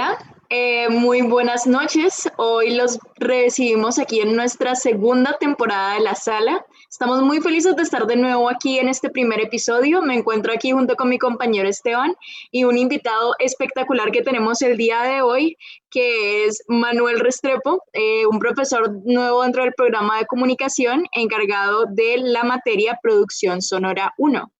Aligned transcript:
Hola, 0.00 0.18
eh, 0.48 0.88
muy 0.88 1.20
buenas 1.20 1.66
noches. 1.66 2.26
Hoy 2.38 2.74
los 2.74 2.98
recibimos 3.16 3.98
aquí 3.98 4.20
en 4.20 4.34
nuestra 4.34 4.74
segunda 4.74 5.36
temporada 5.38 5.92
de 5.92 6.00
la 6.00 6.14
sala. 6.14 6.64
Estamos 6.90 7.20
muy 7.22 7.42
felices 7.42 7.76
de 7.76 7.82
estar 7.82 8.06
de 8.06 8.16
nuevo 8.16 8.48
aquí 8.48 8.78
en 8.78 8.88
este 8.88 9.10
primer 9.10 9.40
episodio. 9.40 10.00
Me 10.00 10.14
encuentro 10.14 10.54
aquí 10.54 10.70
junto 10.70 10.96
con 10.96 11.10
mi 11.10 11.18
compañero 11.18 11.68
Esteban 11.68 12.14
y 12.50 12.64
un 12.64 12.78
invitado 12.78 13.34
espectacular 13.40 14.10
que 14.10 14.22
tenemos 14.22 14.62
el 14.62 14.78
día 14.78 15.02
de 15.02 15.20
hoy, 15.20 15.58
que 15.90 16.46
es 16.46 16.64
Manuel 16.66 17.20
Restrepo, 17.20 17.84
eh, 17.92 18.24
un 18.24 18.38
profesor 18.38 18.90
nuevo 19.04 19.42
dentro 19.42 19.64
del 19.64 19.74
programa 19.74 20.16
de 20.16 20.24
comunicación 20.24 21.04
encargado 21.12 21.84
de 21.84 22.16
la 22.16 22.42
materia 22.42 22.98
Producción 23.02 23.60
Sonora 23.60 24.14
1. 24.16 24.50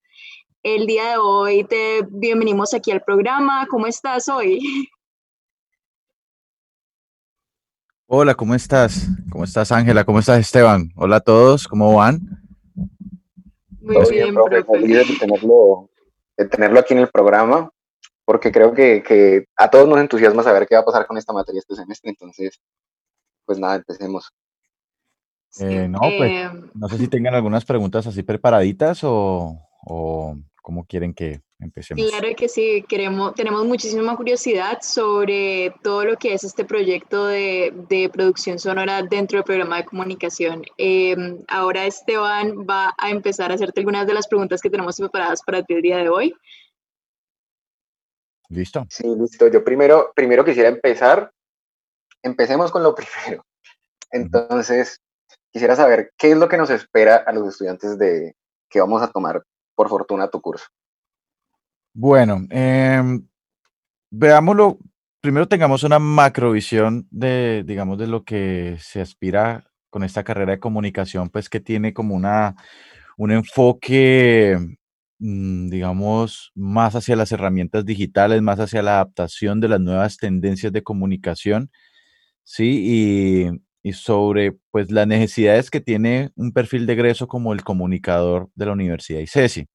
El 0.64 0.86
día 0.86 1.12
de 1.12 1.16
hoy 1.16 1.64
te 1.64 2.02
bienvenimos 2.10 2.74
aquí 2.74 2.90
al 2.90 3.00
programa. 3.00 3.66
¿Cómo 3.70 3.86
estás 3.86 4.28
hoy? 4.28 4.60
Hola, 8.12 8.34
¿cómo 8.34 8.56
estás? 8.56 9.06
¿Cómo 9.30 9.44
estás, 9.44 9.70
Ángela? 9.70 10.02
¿Cómo 10.02 10.18
estás, 10.18 10.40
Esteban? 10.40 10.90
Hola 10.96 11.18
a 11.18 11.20
todos, 11.20 11.68
¿cómo 11.68 11.94
van? 11.94 12.42
Muy 13.80 14.10
bien, 14.10 14.34
profe. 14.34 14.64
Feliz 14.64 15.08
de 15.08 15.16
tenerlo, 15.16 15.88
de 16.36 16.48
tenerlo 16.48 16.80
aquí 16.80 16.92
en 16.92 16.98
el 16.98 17.08
programa, 17.08 17.70
porque 18.24 18.50
creo 18.50 18.74
que, 18.74 19.46
a 19.54 19.70
todos 19.70 19.88
nos 19.88 20.00
entusiasma 20.00 20.42
saber 20.42 20.66
qué 20.66 20.74
va 20.74 20.80
a 20.80 20.84
pasar 20.84 21.06
con 21.06 21.18
esta 21.18 21.32
materia 21.32 21.60
este 21.60 21.76
semestre. 21.76 22.10
Entonces, 22.10 22.60
pues 23.44 23.60
nada, 23.60 23.76
empecemos. 23.76 24.32
Eh, 25.60 25.86
no, 25.86 26.00
pues, 26.00 26.32
eh, 26.32 26.50
no 26.74 26.88
sé 26.88 26.98
si 26.98 27.06
tengan 27.06 27.36
algunas 27.36 27.64
preguntas 27.64 28.08
así 28.08 28.24
preparaditas 28.24 29.04
o, 29.04 29.56
o 29.86 30.36
cómo 30.62 30.84
quieren 30.84 31.14
que 31.14 31.42
empecemos. 31.60 32.08
Claro 32.10 32.28
que 32.36 32.48
sí, 32.48 32.84
queremos, 32.88 33.34
tenemos 33.34 33.64
muchísima 33.64 34.16
curiosidad 34.16 34.78
sobre 34.82 35.74
todo 35.82 36.04
lo 36.04 36.16
que 36.16 36.34
es 36.34 36.44
este 36.44 36.64
proyecto 36.64 37.26
de, 37.26 37.72
de 37.88 38.08
producción 38.08 38.58
sonora 38.58 39.02
dentro 39.02 39.38
del 39.38 39.44
programa 39.44 39.78
de 39.78 39.84
comunicación. 39.84 40.62
Em, 40.78 41.38
ahora 41.48 41.86
Esteban 41.86 42.66
va 42.68 42.94
a 42.98 43.10
empezar 43.10 43.50
a 43.50 43.54
hacerte 43.54 43.80
algunas 43.80 44.06
de 44.06 44.14
las 44.14 44.26
preguntas 44.28 44.60
que 44.60 44.70
tenemos 44.70 44.96
preparadas 44.96 45.42
para 45.42 45.62
ti 45.62 45.74
el 45.74 45.82
día 45.82 45.98
de 45.98 46.08
hoy. 46.08 46.34
¿Listo? 48.48 48.84
Sí, 48.90 49.04
listo. 49.16 49.46
Yo 49.48 49.62
primero, 49.62 50.12
primero 50.14 50.44
quisiera 50.44 50.68
empezar. 50.68 51.32
Empecemos 52.22 52.70
con 52.72 52.82
lo 52.82 52.94
primero. 52.96 53.44
Entonces, 54.10 55.00
quisiera 55.52 55.76
saber 55.76 56.12
qué 56.18 56.32
es 56.32 56.36
lo 56.36 56.48
que 56.48 56.56
nos 56.56 56.70
espera 56.70 57.16
a 57.16 57.32
los 57.32 57.48
estudiantes 57.48 57.98
de 57.98 58.34
que 58.68 58.80
vamos 58.80 59.02
a 59.02 59.10
tomar 59.10 59.42
por 59.74 59.88
fortuna 59.88 60.28
tu 60.28 60.40
curso. 60.40 60.66
Bueno, 61.94 62.46
em, 62.50 63.26
veámoslo. 64.10 64.78
Primero 65.20 65.48
tengamos 65.48 65.84
una 65.84 65.98
macrovisión 66.00 67.08
de, 67.10 67.64
digamos, 67.66 67.98
de 67.98 68.06
lo 68.08 68.24
que 68.24 68.76
se 68.80 69.00
aspira 69.02 69.66
con 69.90 70.04
esta 70.04 70.24
carrera 70.24 70.52
de 70.52 70.60
comunicación, 70.60 71.30
pues 71.30 71.48
que 71.50 71.60
tiene 71.60 71.94
como 71.94 72.14
una, 72.16 72.56
un 73.18 73.32
enfoque, 73.32 74.58
mm, 75.20 75.68
digamos, 75.70 76.52
más 76.56 76.96
hacia 76.96 77.16
las 77.16 77.32
herramientas 77.32 77.84
digitales, 77.86 78.42
más 78.42 78.60
hacia 78.60 78.82
la 78.82 78.94
adaptación 78.96 79.60
de 79.60 79.68
las 79.68 79.80
nuevas 79.80 80.16
tendencias 80.18 80.72
de 80.72 80.82
comunicación, 80.84 81.70
¿sí? 82.44 82.82
Y, 83.84 83.90
y 83.90 83.94
sobre, 83.94 84.54
pues, 84.72 84.90
las 84.92 85.06
necesidades 85.08 85.70
que 85.70 85.80
tiene 85.82 86.30
un 86.36 86.52
perfil 86.52 86.86
de 86.86 86.94
egreso 86.94 87.28
como 87.28 87.52
el 87.54 87.64
comunicador 87.64 88.50
de 88.56 88.66
la 88.66 88.72
Universidad 88.72 89.20
ICESI. 89.20 89.68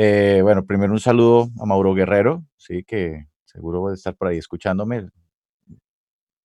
Eh, 0.00 0.42
bueno, 0.44 0.64
primero 0.64 0.92
un 0.92 1.00
saludo 1.00 1.48
a 1.60 1.66
Mauro 1.66 1.92
Guerrero, 1.92 2.44
sí, 2.56 2.84
que 2.84 3.26
seguro 3.44 3.82
va 3.82 3.90
a 3.90 3.94
estar 3.94 4.14
por 4.14 4.28
ahí 4.28 4.38
escuchándome, 4.38 5.08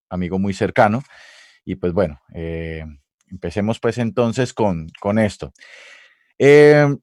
amigo 0.10 0.40
muy 0.40 0.56
cercano. 0.56 1.04
Y 1.64 1.76
pues 1.76 1.94
bueno, 1.94 2.20
eh, 2.34 2.84
empecemos 3.28 3.80
pues 3.80 4.00
entonces 4.00 4.56
con, 4.56 4.88
con 5.00 5.20
esto. 5.20 5.54
Eh, 6.40 6.98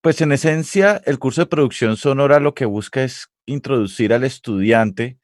pues 0.00 0.20
en 0.20 0.32
esencia, 0.32 1.00
el 1.06 1.20
curso 1.20 1.42
de 1.42 1.46
producción 1.46 1.96
sonora 1.96 2.40
lo 2.40 2.52
que 2.52 2.64
busca 2.64 3.04
es 3.04 3.28
introducir 3.46 4.12
al 4.12 4.24
estudiante 4.24 5.20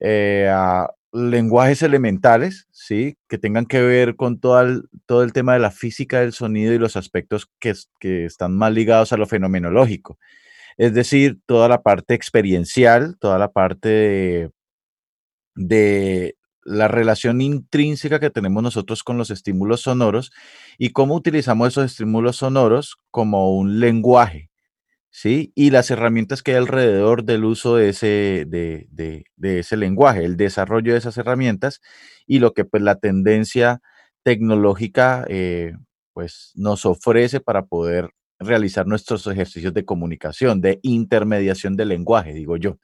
a 0.00 0.90
lenguajes 1.14 1.82
elementales, 1.82 2.66
¿sí? 2.72 3.16
Que 3.28 3.38
tengan 3.38 3.66
que 3.66 3.80
ver 3.80 4.16
con 4.16 4.40
todo 4.40 4.60
el, 4.60 4.82
todo 5.06 5.22
el 5.22 5.32
tema 5.32 5.54
de 5.54 5.60
la 5.60 5.70
física 5.70 6.20
del 6.20 6.32
sonido 6.32 6.74
y 6.74 6.78
los 6.78 6.96
aspectos 6.96 7.48
que, 7.60 7.72
que 8.00 8.24
están 8.26 8.56
más 8.56 8.72
ligados 8.72 9.12
a 9.12 9.16
lo 9.16 9.26
fenomenológico. 9.26 10.18
Es 10.76 10.92
decir, 10.94 11.38
toda 11.46 11.68
la 11.68 11.82
parte 11.82 12.14
experiencial, 12.14 13.16
toda 13.20 13.38
la 13.38 13.52
parte 13.52 13.88
de, 13.88 14.50
de 15.54 16.36
la 16.64 16.88
relación 16.88 17.40
intrínseca 17.40 18.18
que 18.18 18.30
tenemos 18.30 18.62
nosotros 18.62 19.04
con 19.04 19.18
los 19.18 19.30
estímulos 19.30 19.82
sonoros 19.82 20.32
y 20.78 20.90
cómo 20.90 21.14
utilizamos 21.14 21.68
esos 21.68 21.84
estímulos 21.92 22.36
sonoros 22.36 22.96
como 23.10 23.56
un 23.56 23.78
lenguaje, 23.80 24.50
¿sí? 25.14 25.52
Y 25.54 25.70
las 25.70 25.92
herramientas 25.92 26.42
que 26.42 26.50
hay 26.52 26.56
alrededor 26.58 27.22
del 27.24 27.44
uso 27.44 27.76
de 27.76 27.90
ese, 27.90 28.46
de, 28.48 29.24
ese 29.40 29.76
lenguaje, 29.76 30.24
el 30.24 30.36
desarrollo 30.36 30.92
de 30.92 30.98
esas 30.98 31.16
herramientas 31.16 31.80
y 32.26 32.40
lo 32.40 32.52
que 32.52 32.64
pues 32.64 32.82
la 32.82 32.96
tendencia 32.96 33.80
tecnológica 34.24 35.24
eh, 35.28 35.74
pues 36.14 36.50
nos 36.56 36.84
ofrece 36.84 37.38
para 37.38 37.66
poder 37.66 38.10
realizar 38.40 38.88
nuestros 38.88 39.24
ejercicios 39.28 39.72
de 39.72 39.84
comunicación, 39.84 40.60
de 40.60 40.80
intermediación 40.82 41.76
del 41.76 41.90
lenguaje, 41.90 42.34
digo 42.34 42.56
yo. 42.56 42.78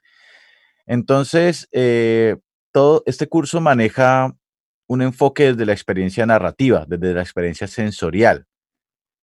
Entonces, 0.87 1.69
eh, 1.73 2.37
todo 2.73 3.03
este 3.07 3.29
curso 3.29 3.61
maneja 3.61 4.37
un 4.87 5.03
enfoque 5.03 5.47
desde 5.53 5.67
la 5.67 5.73
experiencia 5.73 6.27
narrativa, 6.27 6.87
desde 6.89 7.13
la 7.13 7.23
experiencia 7.23 7.67
sensorial, 7.67 8.47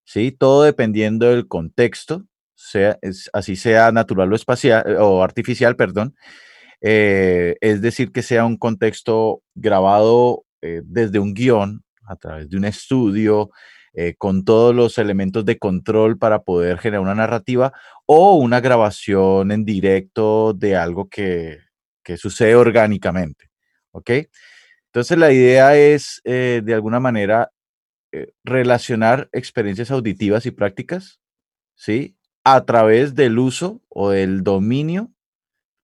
¿sí? 0.06 0.34
Todo 0.34 0.64
dependiendo 0.64 1.28
del 1.28 1.48
contexto, 1.48 2.26
sea, 2.58 2.98
así 3.34 3.56
sea 3.56 3.92
natural 3.92 4.34
o 4.34 4.36
espacial 4.36 4.84
eh, 4.88 4.96
o 5.00 5.24
artificial, 5.24 5.76
perdón. 5.76 6.16
Eh, 6.82 7.56
es 7.62 7.82
decir, 7.82 8.12
que 8.12 8.24
sea 8.24 8.46
un 8.46 8.58
contexto 8.58 9.44
grabado 9.56 10.44
eh, 10.62 10.82
desde 10.84 11.20
un 11.20 11.34
guion, 11.34 11.84
a 12.08 12.16
través 12.16 12.50
de 12.50 12.58
un 12.58 12.66
estudio, 12.66 13.52
con 14.20 14.46
todos 14.46 14.76
los 14.76 15.00
elementos 15.00 15.44
de 15.44 15.58
control 15.58 16.20
para 16.20 16.44
poder 16.44 16.78
generar 16.78 17.02
una 17.02 17.16
narrativa 17.16 17.74
o 18.06 18.36
una 18.36 18.60
grabación 18.60 19.52
en 19.52 19.66
directo 19.66 20.54
de 20.54 20.76
algo 20.76 21.10
que, 21.10 21.62
que 22.04 22.16
sucede 22.16 22.54
orgánicamente. 22.54 23.50
¿Ok? 23.90 24.12
Entonces 24.86 25.18
la 25.18 25.32
idea 25.34 25.76
es, 25.76 26.22
de 26.24 26.74
alguna 26.76 27.00
manera, 27.00 27.52
relacionar 28.44 29.30
experiencias 29.32 29.90
auditivas 29.90 30.46
y 30.46 30.52
prácticas, 30.52 31.20
¿sí? 31.74 32.17
A 32.56 32.66
través 32.66 33.14
del 33.14 33.40
uso 33.40 33.82
o 33.90 34.12
del 34.12 34.42
dominio 34.42 35.12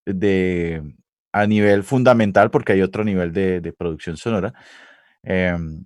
de, 0.06 0.96
a 1.34 1.46
nivel 1.46 1.84
fundamental, 1.84 2.52
porque 2.52 2.74
hay 2.74 2.82
otro 2.82 3.04
nivel 3.04 3.34
de, 3.34 3.74
producción 3.78 4.16
sonora, 4.16 4.54
em, 5.24 5.86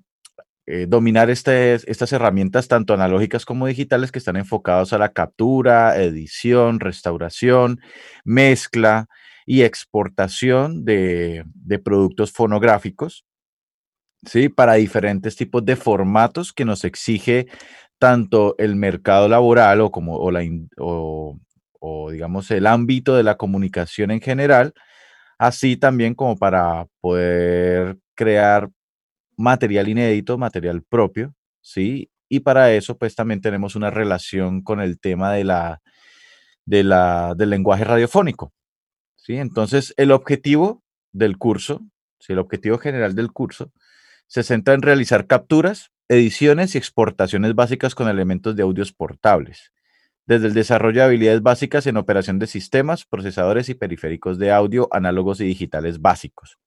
eh, 0.68 0.86
dominar 0.88 1.30
este, 1.32 1.76
estas 1.76 2.12
herramientas 2.14 2.68
tanto 2.68 2.94
analógicas 2.94 3.46
como 3.46 3.66
digitales 3.68 4.12
que 4.12 4.20
están 4.20 4.36
enfocados 4.36 4.94
a 4.94 5.00
la 5.00 5.14
captura, 5.14 5.98
edición, 5.98 6.80
restauración, 6.80 7.80
mezcla 8.24 9.08
y 9.48 9.64
exportación 9.64 10.86
de, 10.86 11.44
de 11.56 11.80
productos 11.80 12.32
fonográficos, 12.32 13.26
¿sí? 14.26 14.50
Para 14.50 14.74
diferentes 14.76 15.36
tipos 15.36 15.66
de 15.66 15.76
formatos 15.76 16.54
que 16.54 16.66
nos 16.66 16.84
exige 16.84 17.48
tanto 18.00 18.56
el 18.58 18.76
mercado 18.76 19.28
laboral 19.28 19.82
o, 19.82 19.92
como, 19.92 20.16
o, 20.18 20.32
la, 20.32 20.42
o, 20.78 21.38
digamos 22.12 22.52
el 22.52 22.68
ámbito 22.68 23.16
de 23.16 23.24
la 23.24 23.38
comunicación 23.38 24.12
en 24.12 24.22
general, 24.22 24.74
así 25.38 25.78
también 25.78 26.16
como 26.16 26.38
para 26.38 26.88
poder 27.02 27.98
crear 28.16 28.70
material 29.38 29.88
inédito, 29.88 30.38
material 30.38 30.84
propio, 30.84 31.34
¿sí? 31.62 32.10
Y 32.30 32.42
para 32.42 32.74
eso, 32.74 32.98
pues 32.98 33.16
también 33.16 33.42
tenemos 33.42 33.76
una 33.76 33.90
relación 33.90 34.62
con 34.62 34.82
el 34.82 35.00
tema 35.00 35.32
de 35.34 35.44
la, 35.44 35.82
de 36.66 36.84
la, 36.84 37.36
del 37.36 37.52
lenguaje 37.52 37.84
radiofónico, 37.86 38.54
¿sí? 39.16 39.38
Entonces, 39.38 39.94
el 39.98 40.12
objetivo 40.12 40.84
del 41.14 41.38
curso, 41.38 41.82
¿sí? 42.20 42.34
el 42.34 42.40
objetivo 42.40 42.78
general 42.78 43.16
del 43.16 43.32
curso, 43.32 43.72
se 44.28 44.44
centra 44.44 44.74
en 44.74 44.82
realizar 44.82 45.28
capturas, 45.28 45.92
ediciones 46.10 46.76
y 46.76 46.78
exportaciones 46.78 47.56
básicas 47.56 47.96
con 47.96 48.08
elementos 48.08 48.56
de 48.56 48.64
audios 48.64 48.94
portables, 48.94 49.72
desde 50.26 50.48
el 50.48 50.54
desarrollo 50.54 51.02
de 51.02 51.06
habilidades 51.06 51.42
básicas 51.42 51.88
en 51.88 51.98
operación 51.98 52.40
de 52.40 52.48
sistemas, 52.48 53.06
procesadores 53.06 53.70
y 53.70 53.76
periféricos 53.76 54.38
de 54.40 54.52
audio, 54.52 54.88
análogos 54.92 55.42
y 55.42 55.46
digitales 55.46 56.02
básicos. 56.02 56.58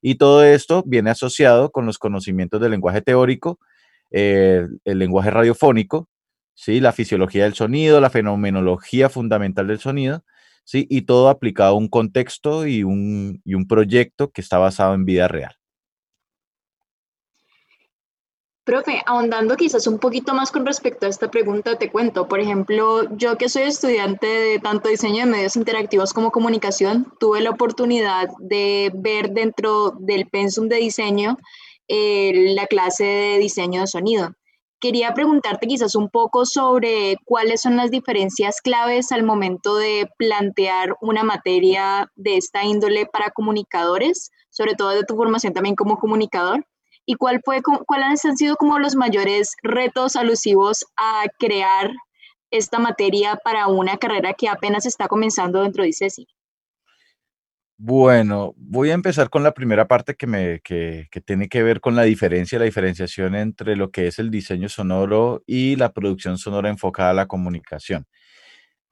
Y 0.00 0.16
todo 0.16 0.44
esto 0.44 0.82
viene 0.86 1.10
asociado 1.10 1.70
con 1.70 1.86
los 1.86 1.98
conocimientos 1.98 2.60
del 2.60 2.72
lenguaje 2.72 3.02
teórico, 3.02 3.58
eh, 4.10 4.66
el 4.84 4.98
lenguaje 4.98 5.30
radiofónico, 5.30 6.08
¿sí? 6.54 6.80
la 6.80 6.92
fisiología 6.92 7.44
del 7.44 7.54
sonido, 7.54 8.00
la 8.00 8.10
fenomenología 8.10 9.08
fundamental 9.08 9.68
del 9.68 9.78
sonido, 9.78 10.24
¿sí? 10.64 10.86
Y 10.90 11.02
todo 11.02 11.28
aplicado 11.28 11.74
a 11.74 11.78
un 11.78 11.88
contexto 11.88 12.66
y 12.66 12.82
un, 12.82 13.40
y 13.44 13.54
un 13.54 13.66
proyecto 13.66 14.30
que 14.32 14.40
está 14.40 14.58
basado 14.58 14.94
en 14.94 15.04
vida 15.04 15.28
real. 15.28 15.56
Profe, 18.64 19.02
ahondando 19.06 19.56
quizás 19.56 19.88
un 19.88 19.98
poquito 19.98 20.34
más 20.34 20.52
con 20.52 20.64
respecto 20.64 21.06
a 21.06 21.08
esta 21.08 21.28
pregunta, 21.32 21.78
te 21.78 21.90
cuento, 21.90 22.28
por 22.28 22.38
ejemplo, 22.38 23.02
yo 23.16 23.36
que 23.36 23.48
soy 23.48 23.64
estudiante 23.64 24.28
de 24.28 24.60
tanto 24.60 24.88
diseño 24.88 25.24
de 25.24 25.30
medios 25.32 25.56
interactivos 25.56 26.12
como 26.12 26.30
comunicación, 26.30 27.12
tuve 27.18 27.40
la 27.40 27.50
oportunidad 27.50 28.28
de 28.38 28.92
ver 28.94 29.30
dentro 29.30 29.94
del 29.98 30.28
pensum 30.28 30.68
de 30.68 30.76
diseño 30.76 31.38
eh, 31.88 32.54
la 32.54 32.68
clase 32.68 33.02
de 33.02 33.38
diseño 33.38 33.80
de 33.80 33.88
sonido. 33.88 34.30
Quería 34.78 35.12
preguntarte 35.12 35.66
quizás 35.66 35.96
un 35.96 36.08
poco 36.08 36.46
sobre 36.46 37.16
cuáles 37.24 37.62
son 37.62 37.76
las 37.76 37.90
diferencias 37.90 38.60
claves 38.60 39.10
al 39.10 39.24
momento 39.24 39.74
de 39.76 40.08
plantear 40.18 40.94
una 41.00 41.24
materia 41.24 42.12
de 42.14 42.36
esta 42.36 42.62
índole 42.62 43.06
para 43.06 43.32
comunicadores, 43.32 44.30
sobre 44.50 44.76
todo 44.76 44.90
de 44.90 45.02
tu 45.02 45.16
formación 45.16 45.52
también 45.52 45.74
como 45.74 45.98
comunicador 45.98 46.64
y 47.06 47.14
cuál 47.14 47.40
fue, 47.44 47.60
cuáles 47.86 48.24
han 48.24 48.36
sido 48.36 48.56
como 48.56 48.78
los 48.78 48.96
mayores 48.96 49.54
retos 49.62 50.16
alusivos 50.16 50.84
a 50.96 51.24
crear 51.38 51.90
esta 52.50 52.78
materia 52.78 53.38
para 53.42 53.66
una 53.68 53.96
carrera 53.96 54.34
que 54.34 54.48
apenas 54.48 54.86
está 54.86 55.08
comenzando 55.08 55.62
dentro 55.62 55.82
de 55.82 55.88
ICESI. 55.90 56.26
Bueno, 57.78 58.54
voy 58.56 58.90
a 58.90 58.94
empezar 58.94 59.28
con 59.28 59.42
la 59.42 59.54
primera 59.54 59.88
parte 59.88 60.14
que, 60.14 60.28
me, 60.28 60.60
que, 60.60 61.08
que 61.10 61.20
tiene 61.20 61.48
que 61.48 61.64
ver 61.64 61.80
con 61.80 61.96
la 61.96 62.02
diferencia, 62.02 62.58
la 62.58 62.66
diferenciación 62.66 63.34
entre 63.34 63.74
lo 63.74 63.90
que 63.90 64.06
es 64.06 64.20
el 64.20 64.30
diseño 64.30 64.68
sonoro 64.68 65.42
y 65.46 65.74
la 65.74 65.92
producción 65.92 66.38
sonora 66.38 66.68
enfocada 66.68 67.10
a 67.10 67.14
la 67.14 67.26
comunicación. 67.26 68.06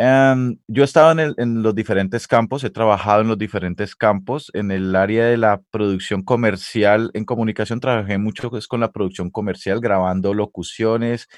Em, 0.03 0.57
yo 0.67 0.83
he 0.83 0.87
estado 0.87 1.13
en, 1.37 1.63
los 1.63 1.75
diferentes 1.75 2.27
campos, 2.27 2.65
he 2.65 2.71
trabajado 2.71 3.21
en 3.21 3.29
los 3.29 3.37
diferentes 3.37 3.95
campos. 3.95 4.51
En 4.55 4.71
el 4.71 4.97
área 4.97 5.27
de 5.27 5.37
la 5.37 5.61
producción 5.71 6.23
comercial, 6.23 7.11
en 7.13 7.27
comunicación 7.27 7.81
trabajé 7.81 8.17
mucho 8.17 8.49
pues, 8.49 8.67
con 8.67 8.81
la 8.81 8.93
producción 8.93 9.29
comercial, 9.29 9.79
grabando 9.79 10.33
locuciones, 10.33 11.29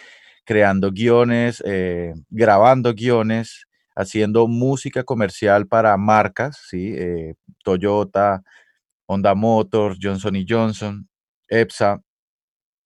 creando 0.45 0.93
guiones, 0.93 1.61
eh, 1.67 2.15
grabando 2.31 2.95
guiones, 2.95 3.67
haciendo 3.97 4.47
música 4.47 5.03
comercial 5.03 5.67
para 5.67 5.97
marcas, 5.97 6.61
¿sí? 6.71 6.95
Eh, 6.97 7.35
Toyota, 7.65 8.45
Honda 9.07 9.35
Motors, 9.35 9.99
Johnson 10.01 10.37
Johnson, 10.49 11.09
EPSA, 11.49 12.01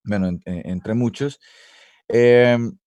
bueno, 0.05 0.31
entre 0.47 0.95
muchos. 0.95 1.39
Em, 2.09 2.79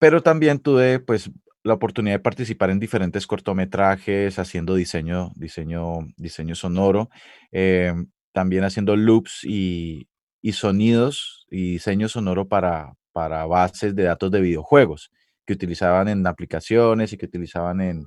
pero 0.00 0.22
también 0.22 0.58
tuve 0.60 1.00
pues 1.00 1.30
la 1.62 1.74
oportunidad 1.74 2.16
de 2.16 2.20
participar 2.20 2.70
en 2.70 2.80
diferentes 2.80 3.26
cortometrajes, 3.26 4.38
haciendo 4.38 4.74
diseño, 4.74 5.32
diseño, 5.36 6.08
diseño 6.16 6.54
sonoro, 6.54 7.10
em, 7.52 8.08
también 8.32 8.64
haciendo 8.64 8.96
loops 8.96 9.44
y, 9.44 10.08
sonidos 10.52 11.46
y 11.50 11.72
diseño 11.72 12.08
sonoro 12.08 12.48
para, 12.48 12.94
para 13.12 13.44
bases 13.46 13.94
de 13.94 14.04
datos 14.04 14.30
de 14.30 14.40
videojuegos 14.40 15.10
que 15.46 15.52
utilizaban 15.52 16.08
en 16.08 16.26
aplicaciones 16.26 17.12
y 17.12 17.18
que 17.18 17.26
utilizaban 17.26 17.80
en, 17.80 18.06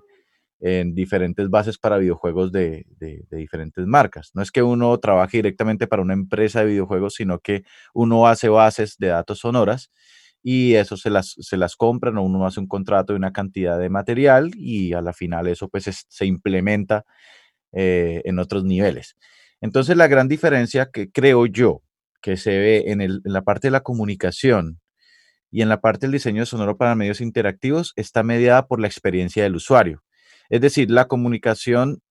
diferentes 0.95 1.49
bases 1.49 1.77
para 1.77 1.97
videojuegos 1.97 2.49
de, 2.53 2.85
de, 2.97 3.25
diferentes 3.31 3.85
marcas. 3.85 4.31
No 4.33 4.41
es 4.41 4.49
que 4.49 4.63
uno 4.63 4.97
trabaje 4.97 5.39
directamente 5.39 5.87
para 5.87 6.01
una 6.01 6.13
empresa 6.13 6.61
de 6.61 6.67
videojuegos, 6.67 7.15
sino 7.15 7.39
que 7.39 7.63
uno 7.93 8.27
hace 8.27 8.47
bases 8.47 8.95
de 8.97 9.07
datos 9.07 9.39
sonoras 9.39 9.91
y 10.43 10.75
eso 10.75 10.97
se 10.97 11.09
las, 11.09 11.35
se 11.39 11.55
las 11.55 11.77
compran 11.77 12.17
o 12.17 12.23
uno 12.23 12.45
hace 12.45 12.59
un 12.59 12.67
contrato 12.67 13.13
de 13.13 13.17
una 13.17 13.31
cantidad 13.31 13.79
de 13.79 13.89
material 13.89 14.51
y 14.55 14.93
a 14.93 15.01
la 15.01 15.13
final 15.13 15.47
eso 15.47 15.69
pues 15.69 16.05
se 16.07 16.25
implementa 16.25 17.05
eh, 17.71 18.21
en 18.25 18.39
otros 18.39 18.65
niveles. 18.65 19.15
Entonces 19.61 19.95
la 19.95 20.07
gran 20.07 20.27
diferencia 20.27 20.89
que 20.91 21.09
creo 21.09 21.45
yo 21.45 21.81
que 22.21 22.35
se 22.35 22.57
ve 22.57 22.83
en, 22.87 23.01
el, 23.01 23.21
en 23.23 23.33
la 23.33 23.43
parte 23.43 23.67
de 23.67 23.71
la 23.71 23.81
comunicación 23.81 24.81
y 25.49 25.61
en 25.61 25.69
la 25.69 25.79
parte 25.79 26.05
del 26.05 26.11
diseño 26.11 26.45
sonoro 26.45 26.77
para 26.77 26.95
medios 26.95 27.21
interactivos 27.21 27.93
está 27.95 28.21
mediada 28.23 28.67
por 28.67 28.81
la 28.81 28.87
experiencia 28.87 29.43
del 29.43 29.55
usuario. 29.55 30.03
Es 30.49 30.59
decir, 30.61 30.91
la 30.91 31.07
comunicación, 31.07 32.01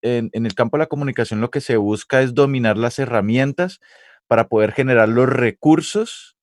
en, 0.00 0.30
en 0.32 0.46
el 0.46 0.54
campo 0.54 0.78
de 0.78 0.84
la 0.84 0.86
comunicación 0.86 1.40
lo 1.40 1.50
que 1.50 1.60
se 1.60 1.76
busca 1.76 2.22
es 2.22 2.34
dominar 2.34 2.78
las 2.78 2.98
herramientas 2.98 3.80
para 4.26 4.48
poder 4.48 4.72
generar 4.72 5.08
los 5.08 5.28
recursos 5.28 6.36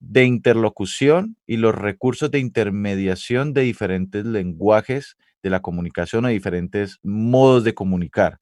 de 0.00 0.24
interlocución 0.24 1.36
y 1.46 1.58
los 1.58 1.74
recursos 1.74 2.30
de 2.30 2.38
intermediación 2.38 3.52
de 3.52 3.62
diferentes 3.62 4.24
lenguajes 4.24 5.16
de 5.42 5.50
la 5.50 5.60
comunicación 5.60 6.24
o 6.24 6.28
diferentes 6.28 6.98
modos 7.02 7.64
de 7.64 7.74
comunicar, 7.74 8.40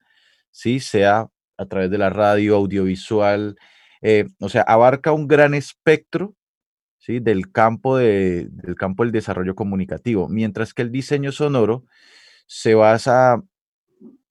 ¿sí? 0.50 0.80
sea 0.80 1.28
a 1.56 1.66
través 1.66 1.90
de 1.90 1.98
la 1.98 2.10
radio, 2.10 2.56
audiovisual, 2.56 3.56
eh, 4.00 4.26
o 4.40 4.48
sea, 4.48 4.62
abarca 4.62 5.12
un 5.12 5.26
gran 5.26 5.54
espectro 5.54 6.36
¿sí? 6.98 7.18
del, 7.18 7.50
campo 7.50 7.96
del 7.96 8.76
campo 8.76 9.02
del 9.02 9.12
desarrollo 9.12 9.56
comunicativo, 9.56 10.28
mientras 10.28 10.72
que 10.72 10.82
el 10.82 10.92
diseño 10.92 11.32
sonoro 11.32 11.84
se 12.46 12.74
basa 12.74 13.42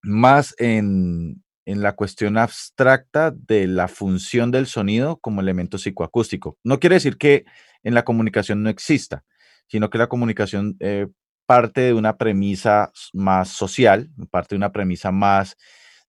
más 0.02 0.56
en, 0.58 1.44
en 1.68 1.82
la 1.82 1.98
cuestión 1.98 2.38
abstracta 2.38 3.32
de 3.32 3.68
la 3.68 3.90
función 3.90 4.52
del 4.52 4.68
sonido 4.68 5.18
como 5.18 5.42
elemento 5.42 5.78
psicoacústico. 5.78 6.58
No 6.64 6.80
quiere 6.80 6.96
decir 6.96 7.18
que 7.18 7.44
en 7.84 7.94
la 7.94 8.06
comunicación 8.06 8.64
no 8.64 8.70
exista, 8.70 9.26
sino 9.68 9.90
que 9.90 9.98
la 9.98 10.08
comunicación 10.08 10.78
eh, 10.80 11.08
parte 11.46 11.82
de 11.82 11.94
una 11.94 12.18
premisa 12.18 12.94
más 13.12 13.50
social, 13.50 14.10
parte 14.32 14.56
de 14.56 14.58
una 14.58 14.72
premisa 14.72 15.12
más 15.12 15.58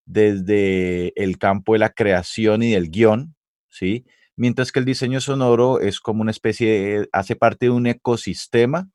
desde 0.05 1.11
el 1.21 1.37
campo 1.37 1.73
de 1.73 1.79
la 1.79 1.89
creación 1.89 2.63
y 2.63 2.71
del 2.71 2.89
guion, 2.89 3.35
¿sí? 3.67 4.05
Mientras 4.37 4.71
que 4.71 4.79
el 4.79 4.85
diseño 4.85 5.19
sonoro 5.19 5.81
es 5.81 5.99
como 5.99 6.21
una 6.21 6.31
especie, 6.31 7.09
hace 7.11 7.35
parte 7.35 7.65
de 7.65 7.71
un 7.71 7.85
ecosistema 7.85 8.89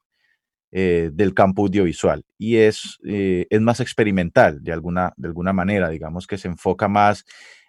eh, 0.77 1.11
del 1.13 1.35
campo 1.35 1.63
audiovisual 1.63 2.25
y 2.37 2.57
es, 2.57 2.99
eh, 3.07 3.47
es 3.49 3.61
más 3.61 3.79
experimental 3.79 4.61
de 4.61 4.73
alguna, 4.73 5.13
de 5.17 5.29
alguna 5.29 5.53
manera, 5.53 5.89
digamos 5.89 6.27
que 6.27 6.37
se 6.37 6.49
enfoca 6.49 6.89
más 6.89 7.25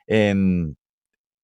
en, 0.08 0.76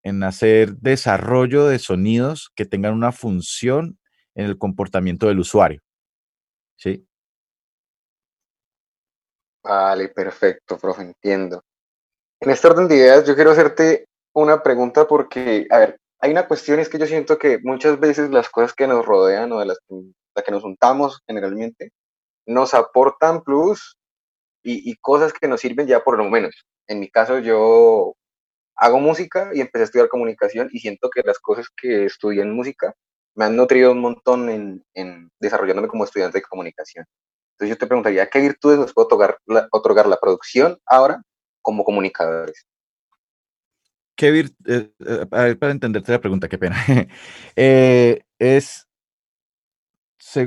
en 0.01 0.23
hacer 0.23 0.73
desarrollo 0.77 1.67
de 1.67 1.77
sonidos 1.77 2.51
que 2.55 2.65
tengan 2.65 2.95
una 2.95 3.11
función 3.11 3.99
en 4.33 4.45
el 4.45 4.57
comportamiento 4.57 5.27
del 5.27 5.37
usuario. 5.37 5.83
¿Sí? 6.77 7.05
Vale, 9.63 10.09
perfecto, 10.09 10.79
profe, 10.79 11.03
entiendo. 11.03 11.63
En 12.39 12.49
este 12.49 12.69
orden 12.69 12.87
de 12.87 12.95
ideas, 12.95 13.27
yo 13.27 13.35
quiero 13.35 13.51
hacerte 13.51 14.07
una 14.33 14.63
pregunta 14.63 15.07
porque, 15.07 15.67
a 15.69 15.77
ver, 15.77 15.99
hay 16.21 16.31
una 16.31 16.47
cuestión, 16.47 16.79
es 16.79 16.87
que 16.87 16.99
yo 16.99 17.07
siento 17.07 17.37
que 17.39 17.59
muchas 17.63 17.99
veces 17.99 18.29
las 18.29 18.49
cosas 18.49 18.73
que 18.73 18.87
nos 18.87 19.05
rodean 19.05 19.51
o 19.51 19.59
de 19.59 19.65
las 19.65 19.79
que 19.89 20.51
nos 20.51 20.61
juntamos 20.61 21.21
generalmente, 21.27 21.91
nos 22.45 22.73
aportan 22.75 23.43
plus 23.43 23.97
y, 24.63 24.95
cosas 24.97 25.33
que 25.33 25.47
nos 25.47 25.61
sirven 25.61 25.87
ya 25.87 26.03
por 26.03 26.17
lo 26.17 26.25
menos. 26.25 26.65
En 26.87 26.99
mi 26.99 27.09
caso, 27.09 27.39
yo 27.39 28.13
hago 28.75 28.99
música 28.99 29.49
y 29.53 29.61
empecé 29.61 29.83
a 29.83 29.85
estudiar 29.85 30.09
comunicación 30.09 30.69
y 30.71 30.79
siento 30.79 31.09
que 31.09 31.21
las 31.25 31.39
cosas 31.39 31.67
que 31.75 32.05
estudié 32.05 32.43
en 32.43 32.53
música 32.53 32.93
me 33.35 33.45
han 33.45 33.55
nutrido 33.55 33.91
un 33.91 33.99
montón 33.99 34.49
en, 34.93 35.29
desarrollándome 35.39 35.87
como 35.87 36.03
estudiante 36.03 36.37
de 36.37 36.43
comunicación. 36.43 37.05
Entonces 37.53 37.75
yo 37.75 37.79
te 37.79 37.87
preguntaría, 37.87 38.27
¿qué 38.27 38.39
virtudes 38.39 38.77
nos 38.77 38.93
puede 38.93 39.07
otorgar 39.71 40.07
la 40.07 40.17
producción 40.19 40.77
ahora 40.85 41.21
como 41.63 41.83
comunicadores? 41.83 42.65
¿Qué? 44.15 44.45
Eh, 44.65 44.91
eh, 44.99 45.25
para 45.29 45.71
entenderte 45.71 46.11
la 46.11 46.21
pregunta, 46.21 46.47
qué 46.47 46.57
pena. 46.57 46.75
Eh, 47.55 48.23
es 48.39 48.87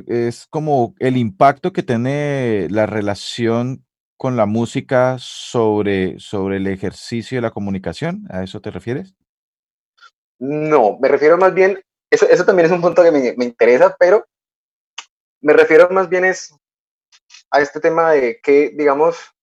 es 0.06 0.46
como 0.48 0.94
el 0.98 1.16
impacto 1.16 1.72
que 1.72 1.82
tiene 1.82 2.68
la 2.70 2.86
relación 2.86 3.84
con 4.16 4.36
la 4.36 4.46
música 4.46 5.16
sobre, 5.18 6.18
sobre 6.18 6.56
el 6.56 6.66
ejercicio 6.66 7.36
de 7.36 7.42
la 7.42 7.50
comunicación. 7.50 8.26
¿A 8.30 8.42
eso 8.42 8.60
te 8.60 8.70
refieres? 8.70 9.14
No, 10.38 10.98
me 11.00 11.08
refiero 11.08 11.36
más 11.36 11.52
bien, 11.54 11.80
eso, 12.10 12.26
eso 12.28 12.44
también 12.44 12.66
es 12.66 12.72
un 12.72 12.80
punto 12.80 13.02
que 13.02 13.10
me, 13.10 13.34
me, 13.36 13.44
interesa, 13.44 13.94
pero 13.98 14.24
me 15.40 15.52
refiero 15.52 15.88
más 15.90 16.08
bien 16.08 16.24
es 16.24 16.54
a 17.50 17.60
este 17.60 17.80
tema 17.80 18.12
de 18.12 18.40
que, 18.42 18.72
digamos, 18.76 19.33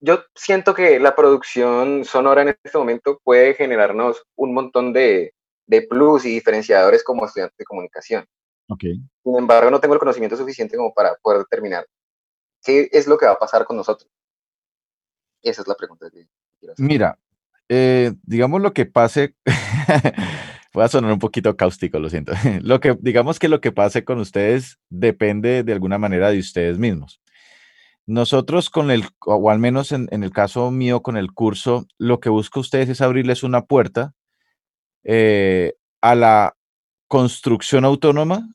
yo 0.00 0.24
siento 0.34 0.74
que 0.74 1.00
la 1.00 1.16
producción 1.16 2.04
sonora 2.04 2.42
en 2.42 2.48
este 2.62 2.78
momento 2.78 3.20
puede 3.24 3.54
generarnos 3.54 4.22
un 4.36 4.54
montón 4.54 4.92
de, 4.92 5.34
de 5.66 5.82
plus 5.82 6.24
y 6.24 6.30
diferenciadores 6.30 7.04
como 7.04 7.26
estudiantes 7.26 7.56
de 7.58 7.64
comunicación. 7.64 8.26
Sin 8.80 9.08
embargo, 9.24 9.70
no 9.70 9.80
tengo 9.80 9.94
el 9.94 10.00
conocimiento 10.00 10.36
suficiente 10.36 10.76
como 10.76 10.92
para 10.92 11.14
poder 11.22 11.40
determinar 11.40 11.86
qué 12.62 12.88
es 12.92 13.06
lo 13.06 13.16
que 13.16 13.26
va 13.26 13.32
a 13.32 13.38
pasar 13.38 13.64
con 13.64 13.76
nosotros. 13.76 14.10
Esa 15.42 15.62
es 15.62 15.68
la 15.68 15.74
pregunta 15.74 16.10
que 16.10 16.26
quiero 16.58 16.74
hacer. 16.74 16.84
Mira, 16.84 17.18
eh, 17.68 18.12
digamos 18.22 18.60
lo 18.60 18.72
que 18.72 18.86
pase, 18.86 19.34
voy 20.72 20.84
a 20.84 20.88
sonar 20.88 21.12
un 21.12 21.18
poquito 21.18 21.56
cáustico, 21.56 21.98
lo 21.98 22.10
siento. 22.10 22.32
Lo 22.62 22.80
que, 22.80 22.96
digamos 23.00 23.38
que 23.38 23.48
lo 23.48 23.60
que 23.60 23.72
pase 23.72 24.04
con 24.04 24.18
ustedes 24.18 24.78
depende 24.90 25.62
de 25.62 25.72
alguna 25.72 25.98
manera 25.98 26.30
de 26.30 26.38
ustedes 26.38 26.78
mismos. 26.78 27.20
Nosotros 28.08 28.70
con 28.70 28.90
el, 28.90 29.04
o 29.26 29.50
al 29.50 29.58
menos 29.58 29.92
en, 29.92 30.08
el 30.10 30.30
caso 30.30 30.70
mío 30.70 31.02
con 31.02 31.18
el 31.18 31.30
curso, 31.32 31.86
lo 31.98 32.20
que 32.20 32.30
busco 32.30 32.60
ustedes 32.60 32.88
es 32.88 33.02
abrirles 33.02 33.42
una 33.42 33.66
puerta 33.66 34.14
eh, 35.04 35.74
a 36.00 36.14
la 36.14 36.56
construcción 37.06 37.84
autónoma 37.84 38.48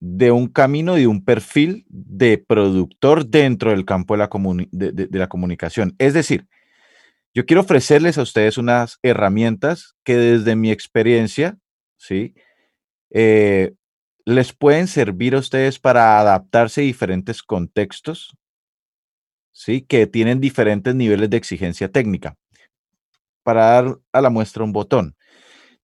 de 0.00 0.32
un 0.32 0.48
camino 0.48 0.98
y 0.98 1.06
un 1.06 1.24
perfil 1.24 1.86
de 1.88 2.36
productor 2.36 3.26
dentro 3.26 3.70
del 3.70 3.86
campo 3.86 4.14
de 4.14 4.18
la, 4.18 4.28
de 4.70 5.18
la 5.18 5.28
comunicación. 5.28 5.94
Es 5.98 6.12
decir, 6.12 6.46
yo 7.32 7.46
quiero 7.46 7.62
ofrecerles 7.62 8.18
a 8.18 8.22
ustedes 8.22 8.58
unas 8.58 8.98
herramientas 9.02 9.94
que 10.04 10.16
desde 10.16 10.56
mi 10.56 10.70
experiencia, 10.70 11.56
¿sí? 11.96 12.34
Eh, 13.10 13.72
les 14.26 14.52
pueden 14.52 14.88
servir 14.88 15.34
a 15.34 15.38
ustedes 15.38 15.78
para 15.78 16.20
adaptarse 16.20 16.82
a 16.82 16.84
diferentes 16.84 17.42
contextos, 17.42 18.36
¿sí? 19.52 19.82
Que 19.82 20.06
tienen 20.06 20.40
diferentes 20.40 20.94
niveles 20.94 21.30
de 21.30 21.36
exigencia 21.36 21.90
técnica. 21.90 22.36
Para 23.42 23.64
dar 23.64 23.98
a 24.12 24.20
la 24.20 24.30
muestra 24.30 24.64
un 24.64 24.72
botón. 24.72 25.16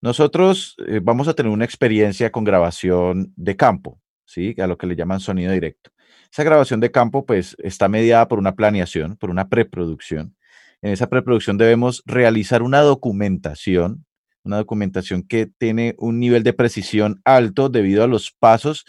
Nosotros 0.01 0.77
eh, 0.87 1.01
vamos 1.03 1.27
a 1.29 1.35
tener 1.35 1.51
una 1.51 1.65
experiencia 1.65 2.31
con 2.31 2.45
grabación 2.45 3.33
de 3.37 3.57
campo, 3.57 4.01
¿sí? 4.25 4.55
A 4.59 4.67
lo 4.67 4.77
que 4.77 4.87
le 4.87 4.97
llaman 4.97 5.21
sonido 5.21 5.53
directo. 5.53 5.91
Esa 6.31 6.45
grabación 6.45 6.81
de 6.81 6.91
campo, 6.91 7.25
pues, 7.25 7.57
está 7.59 7.89
mediada 7.89 8.29
por 8.29 8.39
una 8.39 8.55
planeación, 8.55 9.17
por 9.17 9.31
una 9.31 9.49
preproducción. 9.49 10.37
En 10.83 10.93
esa 10.93 11.09
preproducción 11.09 11.57
debemos 11.57 12.03
realizar 12.05 12.63
una 12.63 12.81
documentación, 12.81 14.05
una 14.45 14.59
documentación 14.59 15.23
que 15.23 15.47
tiene 15.47 15.95
un 15.99 16.21
nivel 16.21 16.43
de 16.43 16.53
precisión 16.53 17.21
alto 17.25 17.69
debido 17.69 18.05
a 18.05 18.07
los 18.07 18.31
pasos 18.31 18.85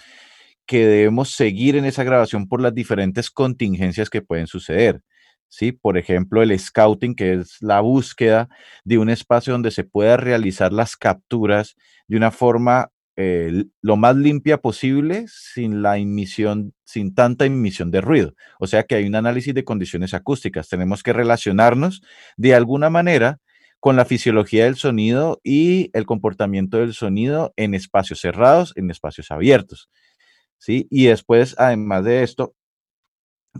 que 0.67 0.85
debemos 0.85 1.31
seguir 1.31 1.75
en 1.75 1.85
esa 1.85 2.03
grabación 2.03 2.47
por 2.47 2.61
las 2.61 2.75
diferentes 2.75 3.31
contingencias 3.31 4.09
que 4.09 4.21
pueden 4.21 4.47
suceder. 4.47 5.01
¿sí? 5.47 5.71
Por 5.71 5.97
ejemplo, 5.97 6.43
el 6.43 6.57
scouting, 6.57 7.15
que 7.15 7.33
es 7.33 7.57
la 7.61 7.79
búsqueda 7.81 8.49
de 8.83 8.97
un 8.97 9.09
espacio 9.09 9.53
donde 9.53 9.71
se 9.71 9.83
pueda 9.83 10.17
realizar 10.17 10.73
las 10.73 10.95
capturas 10.95 11.75
de 12.07 12.17
una 12.17 12.31
forma 12.31 12.91
eh, 13.19 13.65
lo 13.81 13.97
más 13.97 14.15
limpia 14.15 14.59
posible 14.59 15.25
sin 15.27 15.81
la 15.81 15.97
emisión, 15.97 16.75
sin 16.83 17.15
tanta 17.15 17.45
emisión 17.45 17.89
de 17.89 18.01
ruido. 18.01 18.35
O 18.59 18.67
sea 18.67 18.83
que 18.83 18.95
hay 18.95 19.07
un 19.07 19.15
análisis 19.15 19.55
de 19.55 19.63
condiciones 19.63 20.13
acústicas. 20.13 20.69
Tenemos 20.69 21.01
que 21.01 21.13
relacionarnos 21.13 22.03
de 22.37 22.53
alguna 22.53 22.91
manera 22.91 23.39
con 23.79 23.95
la 23.95 24.05
fisiología 24.05 24.65
del 24.65 24.75
sonido 24.75 25.39
y 25.43 25.89
el 25.93 26.05
comportamiento 26.05 26.77
del 26.77 26.93
sonido 26.93 27.53
en 27.55 27.73
espacios 27.73 28.19
cerrados, 28.19 28.73
en 28.75 28.91
espacios 28.91 29.31
abiertos. 29.31 29.89
¿Sí? 30.57 30.87
Y 30.89 31.05
después, 31.05 31.55
además 31.57 32.03
de 32.05 32.23
esto, 32.23 32.55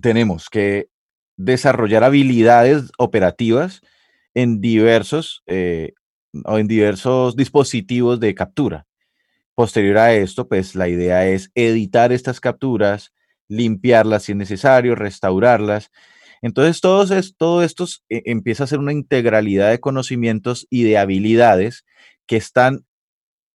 tenemos 0.02 0.50
que 0.50 0.90
desarrollar 1.38 2.04
habilidades 2.04 2.92
operativas 2.98 3.82
en 4.34 4.62
diversos 4.62 5.44
eh, 5.48 5.94
o 6.46 6.58
en 6.58 6.68
diversos 6.68 7.36
dispositivos 7.36 8.20
de 8.20 8.36
captura. 8.36 8.86
Posterior 9.56 9.98
a 9.98 10.14
esto, 10.14 10.48
pues 10.48 10.76
la 10.76 10.88
idea 10.88 11.28
es 11.28 11.52
editar 11.56 12.12
estas 12.12 12.40
capturas, 12.40 13.12
limpiarlas 13.48 14.24
si 14.24 14.34
es 14.34 14.38
necesario, 14.38 14.94
restaurarlas. 14.94 15.90
Entonces, 16.42 16.82
todo, 16.82 17.04
es, 17.16 17.36
todo 17.36 17.64
esto 17.64 17.86
eh, 18.10 18.22
empieza 18.26 18.66
a 18.66 18.68
ser 18.68 18.80
una 18.80 18.94
integralidad 18.94 19.72
de 19.72 19.80
conocimientos 19.80 20.68
y 20.70 20.84
de 20.84 20.98
habilidades 21.00 21.86
que 22.28 22.38
están 22.38 22.86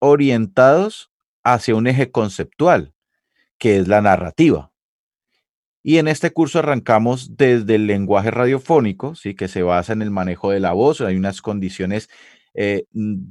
orientados 0.00 1.12
hacia 1.44 1.76
un 1.76 1.86
eje 1.86 2.10
conceptual, 2.10 2.94
que 3.58 3.78
es 3.78 3.88
la 3.88 4.00
narrativa. 4.00 4.72
Y 5.84 5.98
en 5.98 6.06
este 6.06 6.30
curso 6.30 6.60
arrancamos 6.60 7.36
desde 7.36 7.74
el 7.74 7.86
lenguaje 7.86 8.30
radiofónico, 8.30 9.14
¿sí? 9.16 9.34
que 9.34 9.48
se 9.48 9.62
basa 9.62 9.92
en 9.92 10.02
el 10.02 10.12
manejo 10.12 10.50
de 10.52 10.60
la 10.60 10.72
voz. 10.72 11.00
Hay 11.00 11.16
unas 11.16 11.42
condiciones, 11.42 12.08
eh, 12.54 12.84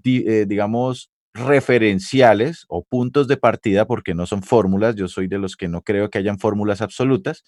eh, 0.04 0.46
digamos, 0.48 1.12
referenciales 1.34 2.66
o 2.68 2.84
puntos 2.84 3.30
de 3.30 3.38
partida, 3.38 3.86
porque 3.86 4.14
no 4.14 4.26
son 4.26 4.44
fórmulas. 4.44 4.96
Yo 4.96 5.08
soy 5.08 5.28
de 5.28 5.40
los 5.40 5.56
que 5.56 5.70
no 5.70 5.82
creo 5.82 6.10
que 6.10 6.18
hayan 6.18 6.40
fórmulas 6.40 6.82
absolutas. 6.82 7.46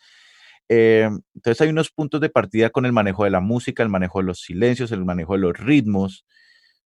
Eh, 0.70 1.10
entonces 1.36 1.62
hay 1.62 1.70
unos 1.70 1.92
puntos 1.92 2.22
de 2.22 2.30
partida 2.30 2.70
con 2.70 2.86
el 2.86 2.94
manejo 2.94 3.26
de 3.26 3.32
la 3.32 3.42
música, 3.42 3.84
el 3.84 3.90
manejo 3.90 4.20
de 4.20 4.26
los 4.26 4.40
silencios, 4.42 4.94
el 4.94 5.04
manejo 5.04 5.34
de 5.34 5.40
los 5.40 5.58
ritmos, 5.58 6.26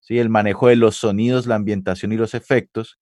¿sí? 0.01 0.19
el 0.19 0.31
manejo 0.31 0.69
de 0.69 0.77
los 0.77 0.97
sonidos, 0.97 1.47
la 1.47 1.57
ambientación 1.57 2.13
y 2.13 2.17
los 2.17 2.35
efectos 2.35 2.99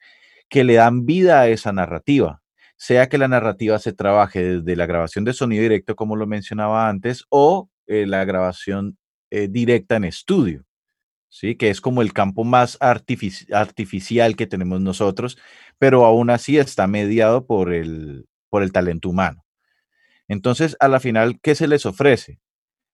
que 0.49 0.65
le 0.65 0.75
dan 0.75 1.07
vida 1.07 1.41
a 1.41 1.49
esa 1.49 1.73
narrativa 1.73 2.44
sea 2.77 3.09
que 3.09 3.19
la 3.19 3.29
narrativa 3.29 3.79
se 3.79 3.93
trabaje 3.93 4.59
desde 4.59 4.77
la 4.77 4.87
grabación 4.87 5.25
de 5.25 5.33
sonido 5.33 5.63
directo, 5.63 5.97
como 5.97 6.17
lo 6.17 6.27
mencionaba 6.27 6.89
antes, 6.89 7.25
o 7.29 7.71
eh, 7.87 8.07
la 8.07 8.25
grabación 8.25 8.99
eh, 9.31 9.49
directa 9.49 9.97
en 9.97 10.05
estudio, 10.05 10.65
¿sí? 11.29 11.57
que 11.57 11.71
es 11.71 11.81
como 11.81 12.03
el 12.03 12.13
campo 12.13 12.45
más 12.45 12.79
artificial 12.81 14.37
que 14.37 14.47
tenemos 14.47 14.81
nosotros, 14.81 15.39
pero 15.79 16.05
aún 16.05 16.31
así 16.31 16.59
está 16.59 16.87
mediado 16.87 17.47
por 17.47 17.73
el, 17.73 18.27
por 18.49 18.63
el 18.63 18.73
talento 18.73 19.09
humano. 19.09 19.45
Entonces, 20.29 20.77
a 20.81 20.89
la 20.89 21.01
final, 21.01 21.39
¿qué 21.43 21.55
se 21.55 21.69
les 21.69 21.87
ofrece? 21.87 22.41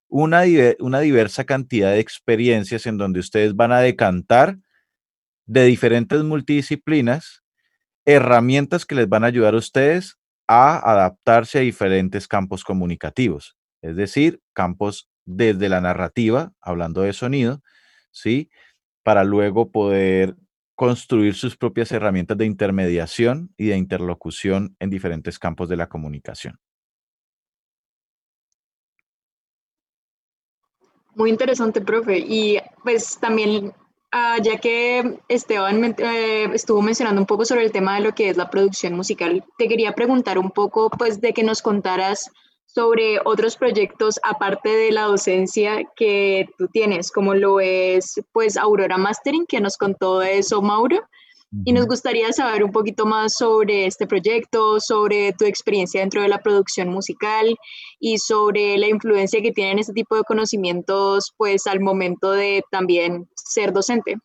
Una, 0.09 0.43
una 0.81 1.01
diversa 1.01 1.45
cantidad 1.45 1.93
de 1.93 2.01
experiencias 2.01 2.87
en 2.87 2.99
donde 2.99 3.21
ustedes 3.21 3.55
van 3.55 3.71
a 3.71 3.81
decantar 3.81 4.59
de 5.47 5.65
diferentes 5.65 6.23
multidisciplinas 6.25 7.43
herramientas 8.14 8.85
que 8.85 8.95
les 8.95 9.09
van 9.09 9.25
a 9.25 9.29
ayudar 9.29 9.55
a 9.55 9.59
ustedes 9.59 10.19
a 10.49 10.79
adaptarse 10.90 11.59
a 11.59 11.62
diferentes 11.62 12.26
campos 12.26 12.64
comunicativos, 12.64 13.57
es 13.83 13.95
decir, 13.97 14.40
campos 14.52 15.09
desde 15.25 15.69
la 15.69 15.81
narrativa, 15.81 16.52
hablando 16.61 17.02
de 17.02 17.12
sonido, 17.12 17.62
¿sí? 18.11 18.50
Para 19.05 19.23
luego 19.23 19.71
poder 19.71 20.37
construir 20.75 21.35
sus 21.35 21.57
propias 21.57 21.93
herramientas 21.93 22.37
de 22.37 22.47
intermediación 22.47 23.55
y 23.57 23.69
de 23.69 23.76
interlocución 23.76 24.76
en 24.81 24.90
diferentes 24.90 25.38
campos 25.38 25.69
de 25.69 25.76
la 25.76 25.88
comunicación. 25.88 26.59
Muy 31.14 31.31
interesante, 31.31 31.81
profe. 31.81 32.19
Y 32.19 32.59
pues 32.83 33.19
también 33.21 33.73
Ah, 34.12 34.38
ya 34.43 34.59
que 34.59 35.21
Esteban 35.29 35.95
eh, 35.99 36.49
estuvo 36.52 36.83
mencionando 36.83 37.21
un 37.21 37.26
poco 37.26 37.45
sobre 37.45 37.64
el 37.64 37.71
tema 37.71 37.95
de 37.95 38.00
lo 38.00 38.12
que 38.12 38.29
es 38.29 38.37
la 38.37 38.50
producción 38.50 38.95
musical, 38.95 39.45
te 39.57 39.69
quería 39.69 39.93
preguntar 39.95 40.37
un 40.37 40.50
poco, 40.50 40.90
pues, 40.90 41.21
de 41.21 41.33
que 41.33 41.45
nos 41.45 41.62
contaras 41.62 42.29
sobre 42.67 43.21
otros 43.25 43.57
proyectos 43.57 44.19
aparte 44.25 44.69
de 44.69 44.90
la 44.90 45.02
docencia 45.02 45.85
que 45.95 46.49
tú 46.59 46.67
tienes, 46.69 47.12
como 47.12 47.35
lo 47.35 47.61
es, 47.61 48.21
pues, 48.33 48.57
Aurora 48.57 48.99
Mastering, 48.99 49.47
que 49.47 49.61
nos 49.61 49.76
contó 49.76 50.23
eso 50.23 50.61
Mauro, 50.61 51.09
y 51.52 51.73
nos 51.73 51.87
gustaría 51.87 52.33
saber 52.33 52.62
un 52.62 52.71
poquito 52.71 53.07
más 53.07 53.35
sobre 53.35 53.87
este 53.87 54.07
proyecto, 54.07 54.78
sobre 54.78 55.33
tu 55.33 55.45
experiencia 55.45 56.00
dentro 56.00 56.23
de 56.23 56.28
la 56.28 56.38
producción 56.38 56.88
musical 56.88 57.57
y 57.99 58.19
sobre 58.19 58.78
la 58.78 58.87
influencia 58.87 59.42
que 59.42 59.50
tienen 59.50 59.80
este 59.80 59.92
tipo 59.92 60.16
de 60.16 60.23
conocimientos 60.23 61.33
pues 61.37 61.66
al 61.66 61.80
momento 61.80 62.30
de 62.30 62.62
también 62.71 63.28
ser 63.35 63.73
docente. 63.73 64.16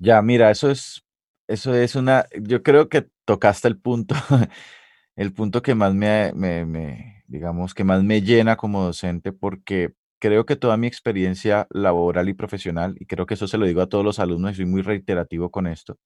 Ya, 0.00 0.20
mira, 0.22 0.50
eso 0.50 0.70
es, 0.70 1.04
eso 1.46 1.72
es 1.72 1.94
una, 1.94 2.26
yo 2.40 2.62
creo 2.62 2.88
que 2.88 3.06
tocaste 3.24 3.68
el 3.68 3.78
punto, 3.78 4.14
el 5.16 5.32
punto 5.32 5.62
que 5.62 5.76
más 5.76 5.94
me, 5.94 6.32
me 6.34 7.24
digamos, 7.28 7.74
que 7.74 7.84
más 7.84 8.02
me 8.02 8.22
llena 8.22 8.56
como 8.56 8.84
docente 8.84 9.32
porque 9.32 9.94
creo 10.24 10.46
que 10.46 10.56
toda 10.56 10.78
mi 10.78 10.86
experiencia 10.86 11.66
laboral 11.68 12.30
y 12.30 12.32
profesional, 12.32 12.96
y 12.98 13.04
creo 13.04 13.26
que 13.26 13.34
eso 13.34 13.46
se 13.46 13.58
lo 13.58 13.66
digo 13.66 13.82
a 13.82 13.90
todos 13.90 14.02
los 14.02 14.18
alumnos 14.18 14.52
y 14.52 14.56
soy 14.56 14.64
muy 14.64 14.80
reiterativo 14.80 15.50
con 15.50 15.66
esto, 15.66 15.98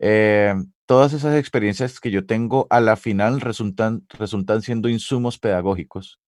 eh, 0.00 0.52
todas 0.86 1.12
esas 1.12 1.38
experiencias 1.38 2.00
que 2.00 2.10
yo 2.10 2.26
tengo 2.26 2.66
a 2.68 2.80
la 2.80 2.96
final 2.96 3.40
resultan, 3.40 4.04
resultan 4.08 4.60
siendo 4.60 4.88
insumos 4.88 5.38
pedagógicos, 5.38 6.18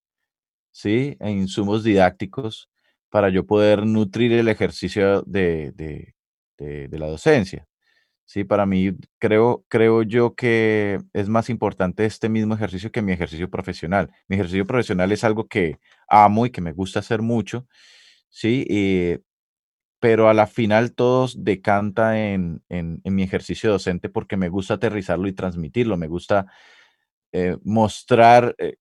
¿sí? 0.70 1.16
E 1.18 1.32
insumos 1.32 1.82
didácticos 1.82 2.70
para 3.10 3.28
yo 3.28 3.44
poder 3.44 3.84
nutrir 3.84 4.32
el 4.32 4.46
ejercicio 4.46 5.22
de, 5.22 5.72
de 5.72 6.98
la 6.98 7.08
docencia. 7.08 7.66
Sí, 8.30 8.44
para 8.44 8.66
mí 8.66 8.92
creo, 9.18 9.64
creo 9.68 10.02
yo 10.02 10.34
que 10.34 11.00
es 11.14 11.30
más 11.30 11.48
importante 11.48 12.04
este 12.04 12.28
mismo 12.28 12.54
ejercicio 12.54 12.92
que 12.92 13.00
mi 13.00 13.12
ejercicio 13.12 13.48
profesional. 13.50 14.10
Mi 14.28 14.36
ejercicio 14.36 14.66
profesional 14.66 15.10
es 15.12 15.24
algo 15.24 15.48
que 15.48 15.78
amo 16.08 16.46
y 16.46 16.50
que 16.50 16.60
me 16.60 16.72
gusta 16.72 17.00
hacer 17.00 17.22
mucho, 17.22 17.66
sí, 18.28 18.64
pero 20.00 20.28
a 20.28 20.34
la 20.34 20.46
final 20.46 20.94
todos 20.94 21.44
decanta 21.44 22.18
en, 22.18 22.62
en, 22.68 23.00
mi 23.04 23.22
ejercicio 23.22 23.70
docente 23.70 24.08
porque 24.08 24.36
me 24.36 24.48
gusta 24.48 24.74
aterrizarlo 24.74 25.28
y 25.28 25.32
transmitirlo, 25.32 25.96
me 25.96 26.06
gusta 26.06 26.46
eh, 27.32 27.58
mostrar 27.64 28.54
eh, 28.58 28.76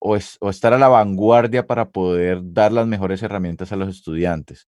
o, 0.00 0.16
estar 0.16 0.72
a 0.74 0.78
la 0.78 0.88
vanguardia 0.88 1.66
para 1.66 1.90
poder 1.90 2.40
dar 2.42 2.72
las 2.72 2.86
mejores 2.86 3.22
herramientas 3.22 3.72
a 3.72 3.76
los 3.76 3.88
estudiantes. 3.88 4.66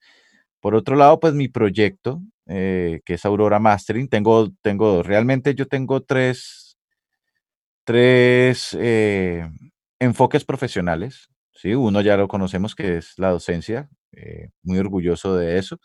Por 0.61 0.75
otro 0.75 0.97
lado, 0.97 1.21
pues 1.21 1.35
mi 1.35 1.49
proyecto, 1.49 2.23
eh, 2.47 3.01
que 3.05 3.15
es 3.15 3.25
Aurora 3.27 3.61
Mastering. 3.61 4.09
Tengo, 4.09 4.51
tengo 4.63 5.03
realmente 5.03 5.55
yo 5.55 5.67
tengo 5.69 6.03
tres, 6.03 6.79
tres 7.85 8.77
enfoques 9.99 10.45
profesionales, 10.45 11.29
¿sí? 11.63 11.75
Uno 11.75 12.01
ya 12.01 12.17
lo 12.17 12.29
conocemos 12.29 12.75
que 12.75 12.97
es 12.99 13.15
la 13.19 13.31
docencia, 13.31 13.89
eh, 14.13 14.51
muy 14.65 14.79
orgulloso 14.79 15.37
de 15.37 15.59
eso. 15.59 15.79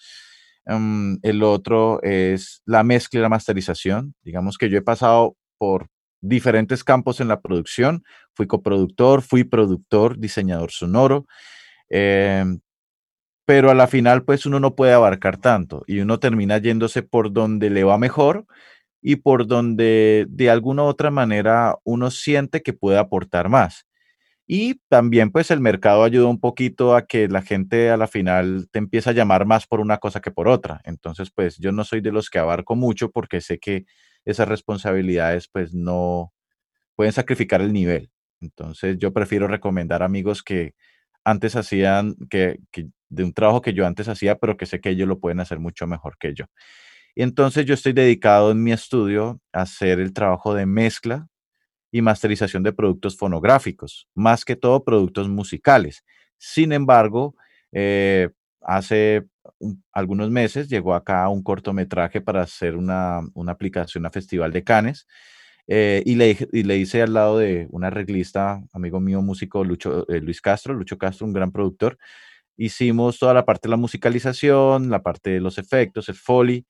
Em, 0.66 1.20
el 1.22 1.44
otro 1.44 2.02
es 2.04 2.62
la 2.66 2.84
mezcla 2.84 3.20
y 3.20 3.24
la 3.24 3.30
masterización. 3.30 4.16
Digamos 4.24 4.58
que 4.58 4.70
yo 4.70 4.78
he 4.80 4.82
pasado 4.82 5.38
por 5.60 5.88
diferentes 6.22 6.84
campos 6.84 7.22
en 7.22 7.28
la 7.30 7.42
producción. 7.42 8.04
Fui 8.34 8.48
coproductor, 8.48 9.22
fui 9.22 9.44
productor, 9.44 10.18
diseñador 10.20 10.72
sonoro. 10.72 11.26
Em, 11.90 12.60
pero 13.46 13.72
a 13.72 13.76
la 13.76 13.88
final, 13.88 14.24
pues 14.26 14.46
uno 14.46 14.60
no 14.60 14.76
puede 14.76 14.94
abarcar 14.94 15.38
tanto 15.38 15.84
y 15.88 16.02
uno 16.02 16.20
termina 16.20 16.58
yéndose 16.60 17.04
por 17.04 17.34
donde 17.34 17.70
le 17.70 17.84
va 17.86 17.98
mejor 17.98 18.46
y 19.02 19.18
por 19.18 19.48
donde 19.48 20.26
de 20.30 20.50
alguna 20.50 20.84
u 20.84 20.88
otra 20.88 21.12
manera 21.12 21.78
uno 21.86 22.12
siente 22.12 22.62
que 22.64 22.74
puede 22.74 23.00
aportar 23.00 23.50
más. 23.50 23.87
Y 24.50 24.76
también 24.88 25.32
pues 25.32 25.52
el 25.52 25.60
mercado 25.60 26.04
ayuda 26.04 26.28
un 26.28 26.40
poquito 26.40 26.96
a 26.96 27.06
que 27.06 27.28
la 27.28 27.42
gente 27.42 27.90
a 27.90 27.98
la 27.98 28.08
final 28.08 28.70
te 28.72 28.80
empieza 28.80 29.10
a 29.10 29.14
llamar 29.14 29.46
más 29.46 29.68
por 29.68 29.82
una 29.82 29.98
cosa 29.98 30.22
que 30.22 30.32
por 30.32 30.48
otra. 30.48 30.80
Entonces 30.86 31.32
pues 31.32 31.58
yo 31.58 31.74
no 31.74 31.84
soy 31.84 32.00
de 32.02 32.14
los 32.14 32.30
que 32.30 32.40
abarco 32.40 32.76
mucho 32.76 33.12
porque 33.12 33.42
sé 33.42 33.60
que 33.60 33.86
esas 34.26 34.48
responsabilidades 34.48 35.50
pues 35.50 35.74
no 35.74 36.34
pueden 36.96 37.14
sacrificar 37.14 37.62
el 37.62 37.74
nivel. 37.74 38.12
Entonces 38.42 38.98
yo 39.00 39.14
prefiero 39.14 39.48
recomendar 39.48 40.04
amigos 40.04 40.44
que 40.44 40.74
antes 41.26 41.56
hacían, 41.58 42.16
que, 42.30 42.60
de 43.10 43.24
un 43.24 43.34
trabajo 43.34 43.62
que 43.62 43.74
yo 43.74 43.86
antes 43.86 44.08
hacía, 44.08 44.38
pero 44.38 44.58
que 44.58 44.66
sé 44.66 44.80
que 44.82 44.90
ellos 44.92 45.08
lo 45.10 45.20
pueden 45.20 45.40
hacer 45.42 45.60
mucho 45.60 45.88
mejor 45.88 46.18
que 46.20 46.34
yo. 46.34 46.46
Y 47.16 47.24
entonces 47.24 47.66
yo 47.66 47.74
estoy 47.74 47.94
dedicado 47.94 48.52
en 48.52 48.64
mi 48.64 48.72
estudio 48.74 49.42
a 49.54 49.64
hacer 49.64 50.00
el 50.00 50.14
trabajo 50.14 50.54
de 50.56 50.66
mezcla 50.68 51.28
y 51.92 52.02
masterización 52.02 52.64
de 52.64 52.74
productos 52.74 53.18
fonográficos, 53.18 54.08
más 54.14 54.46
que 54.46 54.56
todo 54.56 54.84
productos 54.84 55.30
musicales. 55.30 56.04
Sin 56.38 56.72
embargo, 56.72 57.36
eh, 57.72 58.30
hace 58.62 59.26
algunos 59.92 60.30
meses 60.30 60.70
llegó 60.70 60.94
acá 60.94 61.28
un 61.30 61.44
cortometraje 61.44 62.22
para 62.22 62.42
hacer 62.42 62.76
una, 62.76 63.22
aplicación 63.48 64.06
a 64.06 64.12
Festival 64.12 64.52
de 64.52 64.64
Cannes 64.64 65.08
eh, 65.68 66.04
y, 66.06 66.16
le, 66.16 66.38
y, 66.52 66.64
le, 66.64 66.78
hice 66.78 67.02
al 67.02 67.14
lado 67.14 67.40
de 67.40 67.68
un 67.72 67.84
arreglista, 67.84 68.62
amigo 68.74 69.00
mío, 69.00 69.22
músico 69.22 69.64
eh, 69.64 70.22
Luis 70.22 70.42
Castro, 70.42 70.74
Lucho 70.74 70.98
Castro, 70.98 71.26
un 71.26 71.34
gran 71.34 71.52
productor. 71.52 71.98
Hicimos 72.58 73.20
toda 73.20 73.34
la 73.34 73.46
parte 73.46 73.68
de 73.68 73.72
la 73.72 73.78
musicalización, 73.78 74.90
la 74.90 75.04
parte 75.04 75.32
de 75.32 75.40
los 75.42 75.58
efectos, 75.58 76.10
el 76.10 76.16
foley. 76.16 76.66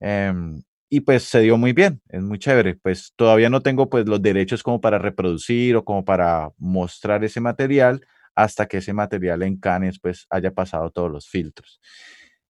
Em, 0.00 0.62
y 0.90 1.00
pues 1.00 1.24
se 1.24 1.40
dio 1.40 1.56
muy 1.58 1.72
bien, 1.72 2.00
es 2.08 2.22
muy 2.22 2.38
chévere. 2.38 2.76
Pues 2.76 3.12
todavía 3.16 3.50
no 3.50 3.60
tengo 3.62 3.88
pues 3.90 4.06
los 4.08 4.22
derechos 4.22 4.62
como 4.62 4.80
para 4.80 4.98
reproducir 4.98 5.76
o 5.76 5.84
como 5.84 6.04
para 6.04 6.50
mostrar 6.58 7.24
ese 7.24 7.40
material 7.40 8.00
hasta 8.34 8.66
que 8.66 8.78
ese 8.78 8.92
material 8.92 9.42
en 9.42 9.58
Cannes 9.58 9.98
pues 10.00 10.26
haya 10.30 10.52
pasado 10.52 10.90
todos 10.90 11.10
los 11.10 11.28
filtros. 11.28 11.80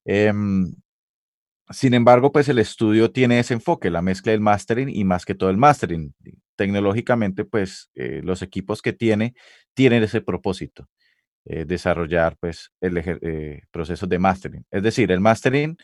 Em, 0.05 0.73
sin 1.71 1.93
embargo, 1.95 2.33
pues 2.33 2.49
el 2.49 2.59
estudio 2.59 3.11
tiene 3.13 3.39
ese 3.41 3.55
enfoque, 3.55 3.91
la 3.91 4.01
mezcla 4.03 4.33
del 4.33 4.41
mastering 4.41 4.89
y 4.89 5.05
más 5.05 5.25
que 5.27 5.35
todo 5.35 5.51
el 5.51 5.59
mastering. 5.59 6.15
Tecnológicamente, 6.57 7.45
pues 7.45 7.91
eh, 7.95 8.23
los 8.25 8.41
equipos 8.43 8.81
que 8.83 8.93
tiene 8.95 9.35
tienen 9.75 10.03
ese 10.03 10.23
propósito, 10.23 10.89
eh, 11.47 11.65
desarrollar 11.67 12.37
pues 12.41 12.73
el 12.81 12.99
eh, 12.99 13.63
proceso 13.71 14.07
de 14.07 14.19
mastering. 14.19 14.67
Es 14.71 14.83
decir, 14.83 15.13
el 15.13 15.21
mastering, 15.21 15.77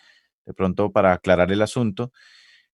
de 0.46 0.54
pronto 0.54 0.92
para 0.92 1.12
aclarar 1.14 1.52
el 1.52 1.62
asunto, 1.62 2.12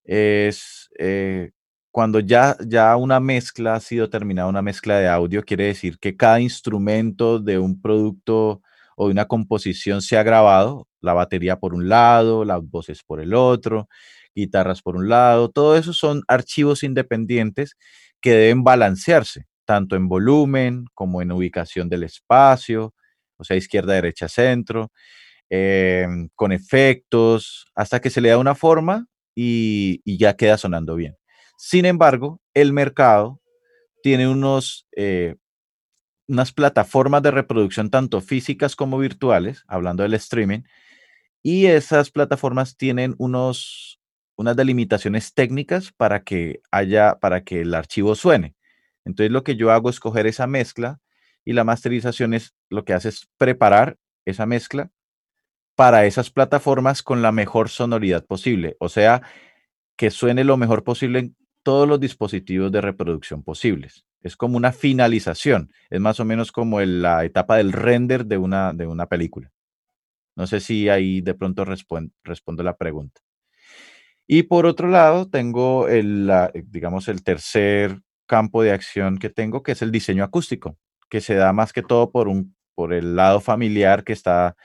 es 0.04 0.88
eh, 0.98 1.50
cuando 1.90 2.20
ya, 2.20 2.56
ya 2.66 2.96
una 2.96 3.20
mezcla 3.20 3.74
ha 3.74 3.80
sido 3.80 4.10
terminada, 4.10 4.48
una 4.48 4.62
mezcla 4.62 4.98
de 4.98 5.08
audio, 5.08 5.42
quiere 5.44 5.66
decir 5.66 5.98
que 5.98 6.16
cada 6.16 6.40
instrumento 6.40 7.40
de 7.40 7.58
un 7.58 7.80
producto 7.80 8.62
o 8.96 9.06
de 9.06 9.12
una 9.12 9.26
composición 9.26 10.02
se 10.02 10.16
ha 10.16 10.22
grabado, 10.22 10.86
la 11.00 11.14
batería 11.14 11.58
por 11.58 11.74
un 11.74 11.88
lado, 11.88 12.44
las 12.44 12.62
voces 12.62 13.02
por 13.02 13.20
el 13.20 13.34
otro, 13.34 13.88
guitarras 14.34 14.82
por 14.82 14.96
un 14.96 15.08
lado, 15.08 15.50
todo 15.50 15.76
eso 15.76 15.92
son 15.92 16.22
archivos 16.28 16.82
independientes 16.84 17.76
que 18.20 18.32
deben 18.32 18.62
balancearse, 18.64 19.46
tanto 19.64 19.96
en 19.96 20.08
volumen 20.08 20.84
como 20.94 21.22
en 21.22 21.32
ubicación 21.32 21.88
del 21.88 22.04
espacio, 22.04 22.94
o 23.36 23.44
sea, 23.44 23.56
izquierda, 23.56 23.94
derecha, 23.94 24.28
centro, 24.28 24.92
em, 25.50 26.28
con 26.36 26.52
efectos, 26.52 27.66
hasta 27.74 28.00
que 28.00 28.10
se 28.10 28.20
le 28.20 28.28
da 28.30 28.38
una 28.38 28.54
forma 28.54 29.06
y, 29.42 30.18
ya 30.18 30.36
queda 30.36 30.58
sonando 30.58 30.96
bien. 30.96 31.16
Sin 31.56 31.86
embargo, 31.86 32.40
el 32.52 32.74
mercado 32.74 33.40
tiene 34.02 34.28
unos, 34.28 34.86
eh, 34.94 35.36
unas 36.28 36.52
plataformas 36.52 37.22
de 37.22 37.30
reproducción 37.30 37.90
tanto 37.90 38.20
físicas 38.20 38.76
como 38.76 38.98
virtuales, 38.98 39.64
hablando 39.66 40.02
del 40.02 40.14
streaming, 40.14 40.60
y 41.42 41.66
esas 41.66 42.10
plataformas 42.10 42.76
tienen 42.76 43.14
unos, 43.16 43.98
unas 44.36 44.56
delimitaciones 44.56 45.32
técnicas 45.32 45.90
para 45.92 46.22
que 46.22 46.60
haya, 46.70 47.18
para 47.18 47.42
que 47.42 47.62
el 47.62 47.74
archivo 47.74 48.14
suene. 48.14 48.54
Entonces 49.06 49.32
lo 49.32 49.42
que 49.42 49.56
yo 49.56 49.70
hago 49.70 49.88
es 49.88 50.00
coger 50.00 50.26
esa 50.26 50.46
mezcla 50.46 51.00
y 51.46 51.54
la 51.54 51.64
masterización 51.64 52.34
es 52.34 52.54
lo 52.68 52.84
que 52.84 52.92
hace 52.92 53.08
es 53.08 53.26
preparar 53.38 53.96
esa 54.26 54.44
mezcla 54.44 54.90
para 55.80 56.04
esas 56.04 56.28
plataformas 56.28 57.02
con 57.02 57.22
la 57.22 57.32
mejor 57.32 57.70
sonoridad 57.70 58.26
posible. 58.26 58.76
O 58.80 58.90
sea, 58.90 59.22
que 59.96 60.10
suene 60.10 60.44
lo 60.44 60.58
mejor 60.58 60.84
posible 60.84 61.20
en 61.20 61.36
todos 61.62 61.88
los 61.88 61.98
dispositivos 61.98 62.70
de 62.70 62.82
reproducción 62.82 63.42
posibles. 63.42 64.04
Es 64.20 64.36
como 64.36 64.58
una 64.58 64.72
finalización. 64.72 65.72
Es 65.88 65.98
más 65.98 66.20
o 66.20 66.26
menos 66.26 66.52
como 66.52 66.82
la 66.82 67.24
etapa 67.24 67.56
del 67.56 67.72
render 67.72 68.26
de 68.26 68.36
una, 68.36 68.74
de 68.74 68.86
una 68.86 69.06
película. 69.06 69.50
No 70.36 70.46
sé 70.46 70.60
si 70.60 70.90
ahí 70.90 71.22
de 71.22 71.32
pronto 71.32 71.64
respondo 71.64 72.62
la 72.62 72.76
pregunta. 72.76 73.22
Y 74.26 74.42
por 74.42 74.66
otro 74.66 74.86
lado, 74.86 75.30
tengo 75.30 75.88
el, 75.88 76.30
digamos, 76.66 77.08
el 77.08 77.24
tercer 77.24 78.02
campo 78.26 78.62
de 78.62 78.72
acción 78.72 79.16
que 79.16 79.30
tengo, 79.30 79.62
que 79.62 79.72
es 79.72 79.80
el 79.80 79.90
diseño 79.90 80.24
acústico, 80.24 80.76
que 81.08 81.22
se 81.22 81.36
da 81.36 81.54
más 81.54 81.72
que 81.72 81.80
todo 81.82 82.12
por, 82.12 82.28
un, 82.28 82.54
por 82.74 82.92
el 82.92 83.16
lado 83.16 83.40
familiar 83.40 84.04
que 84.04 84.12
está 84.12 84.56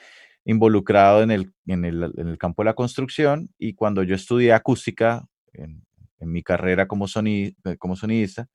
involucrado 0.46 1.24
en 1.24 1.32
el, 1.32 1.52
en 1.68 1.86
el, 1.86 2.04
en 2.18 2.28
el 2.28 2.38
campo 2.38 2.64
de 2.64 2.68
la 2.68 2.74
construcción 2.76 3.50
y 3.58 3.74
cuando 3.74 4.04
yo 4.04 4.16
estudié 4.16 4.54
acústica 4.54 5.26
en, 5.54 5.84
mi 6.20 6.42
carrera 6.42 6.88
como, 6.88 7.08
soni, 7.08 7.56
eh, 7.66 7.78
como 7.78 7.96
sonidista, 7.96 8.48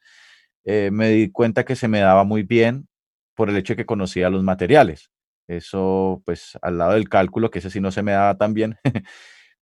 eh, 0.64 0.90
me 0.92 1.11
di 1.11 1.31
cuenta 1.31 1.64
que 1.64 1.76
se 1.76 1.88
me 1.88 2.00
daba 2.00 2.24
muy 2.24 2.42
bien 2.42 2.88
por 3.37 3.48
el 3.50 3.57
hecho 3.57 3.74
de 3.74 3.79
que 3.79 3.87
conocía 3.87 4.31
los 4.31 4.42
materiales. 4.42 5.11
Eso, 5.46 6.22
pues, 6.26 6.59
al 6.62 6.79
lado 6.79 6.92
del 6.94 7.09
cálculo, 7.09 7.50
que 7.50 7.61
ese 7.61 7.70
sí 7.70 7.81
no 7.81 7.92
se 7.92 8.03
me 8.03 8.12
daba 8.12 8.37
tan 8.38 8.55
bien, 8.55 8.76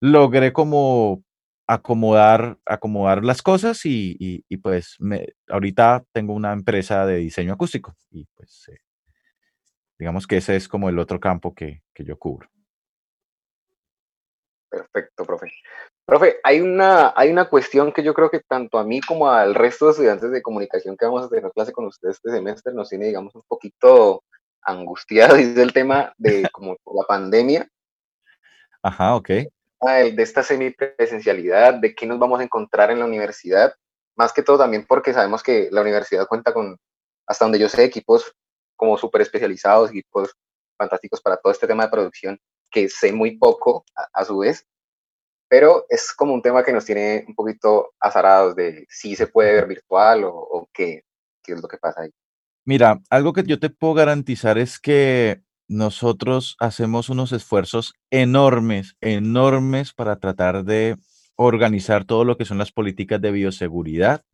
logré 0.01 0.53
como 0.53 1.23
acomodar, 1.67 2.59
acomodar 2.67 3.25
las 3.25 3.43
cosas 3.43 3.85
y, 3.85 4.17
y, 4.19 4.45
y 4.49 4.57
pues 4.59 4.97
me, 5.01 5.27
ahorita 5.49 6.05
tengo 6.13 6.33
una 6.35 6.53
empresa 6.53 7.05
de 7.07 7.19
diseño 7.19 7.53
acústico 7.53 7.95
y 8.11 8.25
pues 8.35 8.69
eh, 8.73 8.79
Digamos 9.99 10.27
que 10.27 10.37
ese 10.37 10.55
es 10.55 10.69
como 10.69 10.89
el 10.89 10.99
otro 10.99 11.19
campo 11.19 11.55
que, 11.55 11.83
yo 11.97 12.17
cubro. 12.19 12.49
Perfecto, 14.71 15.25
profe. 15.25 15.51
Profe, 16.07 16.37
hay 16.45 16.61
una, 16.61 17.13
hay 17.17 17.31
una 17.31 17.49
cuestión 17.49 17.93
que 17.93 18.03
yo 18.03 18.15
creo 18.15 18.31
que 18.31 18.41
tanto 18.41 18.79
a 18.79 18.85
mí 18.85 19.01
como 19.01 19.29
al 19.29 19.55
resto 19.55 19.87
de 19.87 19.91
estudiantes 19.93 20.31
de 20.31 20.43
comunicación 20.43 20.97
que 20.97 21.05
vamos 21.05 21.25
a 21.25 21.29
tener 21.29 21.51
clase 21.53 21.73
con 21.73 21.87
ustedes 21.87 22.17
este 22.17 22.31
semestre 22.31 22.73
nos 22.73 22.89
tiene, 22.89 23.07
digamos, 23.07 23.35
un 23.35 23.43
poquito 23.49 24.23
angustiados, 24.63 25.39
es 25.39 25.57
el 25.57 25.73
tema 25.73 26.13
de 26.17 26.49
como 26.53 26.77
la 26.87 27.05
pandemia. 27.07 27.69
Ajá, 28.83 29.17
ok. 29.17 29.29
De 29.29 30.23
esta 30.23 30.43
semipresencialidad, 30.43 31.75
de 31.75 31.95
qué 31.95 32.07
nos 32.07 32.19
vamos 32.19 32.41
a 32.41 32.45
encontrar 32.45 32.91
en 32.91 33.01
la 33.01 33.05
universidad, 33.05 33.75
más 34.17 34.33
que 34.33 34.43
todo 34.43 34.59
también 34.59 34.87
porque 34.87 35.13
sabemos 35.13 35.43
que 35.43 35.69
la 35.71 35.81
universidad 35.81 36.27
cuenta 36.27 36.53
con, 36.53 36.79
hasta 37.27 37.45
donde 37.45 37.59
yo 37.59 37.69
sé, 37.69 37.85
equipos 37.85 38.35
como 38.79 38.97
súper 38.97 39.23
especializados, 39.23 39.91
equipos 39.91 40.35
fantásticos 40.79 41.21
para 41.21 41.37
todo 41.37 41.53
este 41.53 41.67
tema 41.67 41.85
de 41.85 41.91
producción, 41.91 42.41
que 42.71 42.89
sé 42.89 43.13
muy 43.13 43.37
poco 43.37 43.85
a, 44.15 44.25
su 44.25 44.39
vez, 44.39 44.65
pero 45.49 45.85
es 45.89 46.13
como 46.13 46.33
un 46.33 46.41
tema 46.41 46.63
que 46.63 46.73
nos 46.73 46.85
tiene 46.85 47.25
un 47.27 47.35
poquito 47.35 47.93
azarados 47.99 48.55
de 48.55 48.87
si 48.89 49.17
se 49.17 49.27
puede 49.27 49.53
ver 49.53 49.67
virtual 49.67 50.23
o, 50.25 50.69
qué, 50.73 51.03
qué 51.43 51.55
es 51.55 51.61
lo 51.61 51.67
que 51.67 51.79
pasa 51.79 52.03
ahí. 52.03 52.11
Mira, 52.65 53.01
algo 53.11 53.33
que 53.33 53.43
yo 53.43 53.59
te 53.59 53.71
puedo 53.71 53.95
garantizar 53.95 54.59
es 54.59 54.79
que 54.79 55.43
nosotros 55.67 56.57
hacemos 56.61 57.09
unos 57.09 57.33
esfuerzos 57.33 57.95
enormes, 58.11 58.97
enormes 59.01 59.93
para 59.93 60.21
tratar 60.21 60.65
de 60.65 60.97
organizar 61.35 62.05
todo 62.05 62.25
lo 62.25 62.37
que 62.37 62.45
son 62.45 62.59
las 62.59 62.71
políticas 62.71 63.21
de 63.21 63.33
bioseguridad 63.33 64.25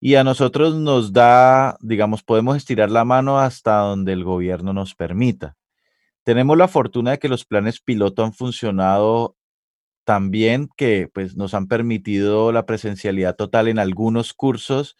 y 0.00 0.14
a 0.14 0.24
nosotros 0.24 0.74
nos 0.76 1.12
da, 1.12 1.76
digamos, 1.80 2.22
podemos 2.22 2.56
estirar 2.56 2.90
la 2.90 3.04
mano 3.04 3.38
hasta 3.38 3.78
donde 3.78 4.14
el 4.14 4.24
gobierno 4.24 4.72
nos 4.72 4.94
permita. 4.94 5.56
Tenemos 6.24 6.56
la 6.58 6.68
fortuna 6.68 7.12
de 7.12 7.18
que 7.18 7.28
los 7.28 7.44
planes 7.46 7.80
piloto 7.80 8.24
han 8.24 8.32
funcionado 8.34 9.36
tan 10.04 10.30
bien 10.30 10.70
que 10.76 11.08
pues, 11.12 11.36
nos 11.36 11.54
han 11.54 11.68
permitido 11.68 12.52
la 12.52 12.66
presencialidad 12.66 13.36
total 13.36 13.68
en 13.68 13.78
algunos 13.78 14.34
cursos 14.34 14.96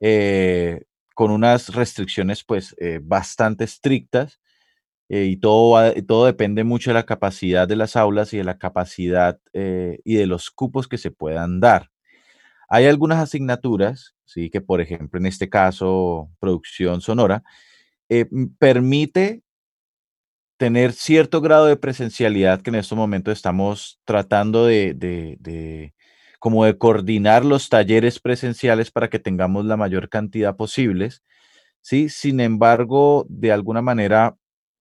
eh, 0.00 0.82
con 1.14 1.30
unas 1.30 1.74
restricciones 1.74 2.44
pues 2.44 2.76
bastante 3.02 3.64
estrictas 3.64 4.40
y 5.08 5.38
todo, 5.38 5.92
todo 6.06 6.26
depende 6.26 6.64
mucho 6.64 6.90
de 6.90 6.94
la 6.94 7.06
capacidad 7.06 7.68
de 7.68 7.76
las 7.76 7.96
aulas 7.96 8.34
y 8.34 8.38
de 8.38 8.44
la 8.44 8.58
capacidad 8.58 9.40
y 9.54 10.14
de 10.16 10.26
los 10.26 10.50
cupos 10.50 10.88
que 10.88 10.98
se 10.98 11.12
puedan 11.12 11.60
dar. 11.60 11.91
Hay 12.74 12.86
algunas 12.86 13.18
asignaturas, 13.18 14.14
¿sí? 14.24 14.48
que 14.48 14.62
por 14.62 14.80
ejemplo 14.80 15.20
en 15.20 15.26
este 15.26 15.50
caso 15.50 16.30
producción 16.40 17.02
sonora, 17.02 17.42
permite 18.58 19.42
tener 20.56 20.92
cierto 20.94 21.42
grado 21.42 21.66
de 21.66 21.76
presencialidad 21.76 22.62
que 22.62 22.70
en 22.70 22.76
estos 22.76 22.96
momentos 22.96 23.32
estamos 23.32 24.00
tratando 24.06 24.64
de, 24.64 25.92
como 26.38 26.64
de 26.64 26.78
coordinar 26.78 27.44
los 27.44 27.68
talleres 27.68 28.18
presenciales 28.20 28.90
para 28.90 29.10
que 29.10 29.18
tengamos 29.18 29.66
la 29.66 29.76
mayor 29.76 30.08
cantidad 30.08 30.56
posibles. 30.56 31.22
¿sí? 31.82 32.08
Sin 32.08 32.40
embargo, 32.40 33.26
de 33.28 33.52
alguna 33.52 33.82
manera, 33.82 34.34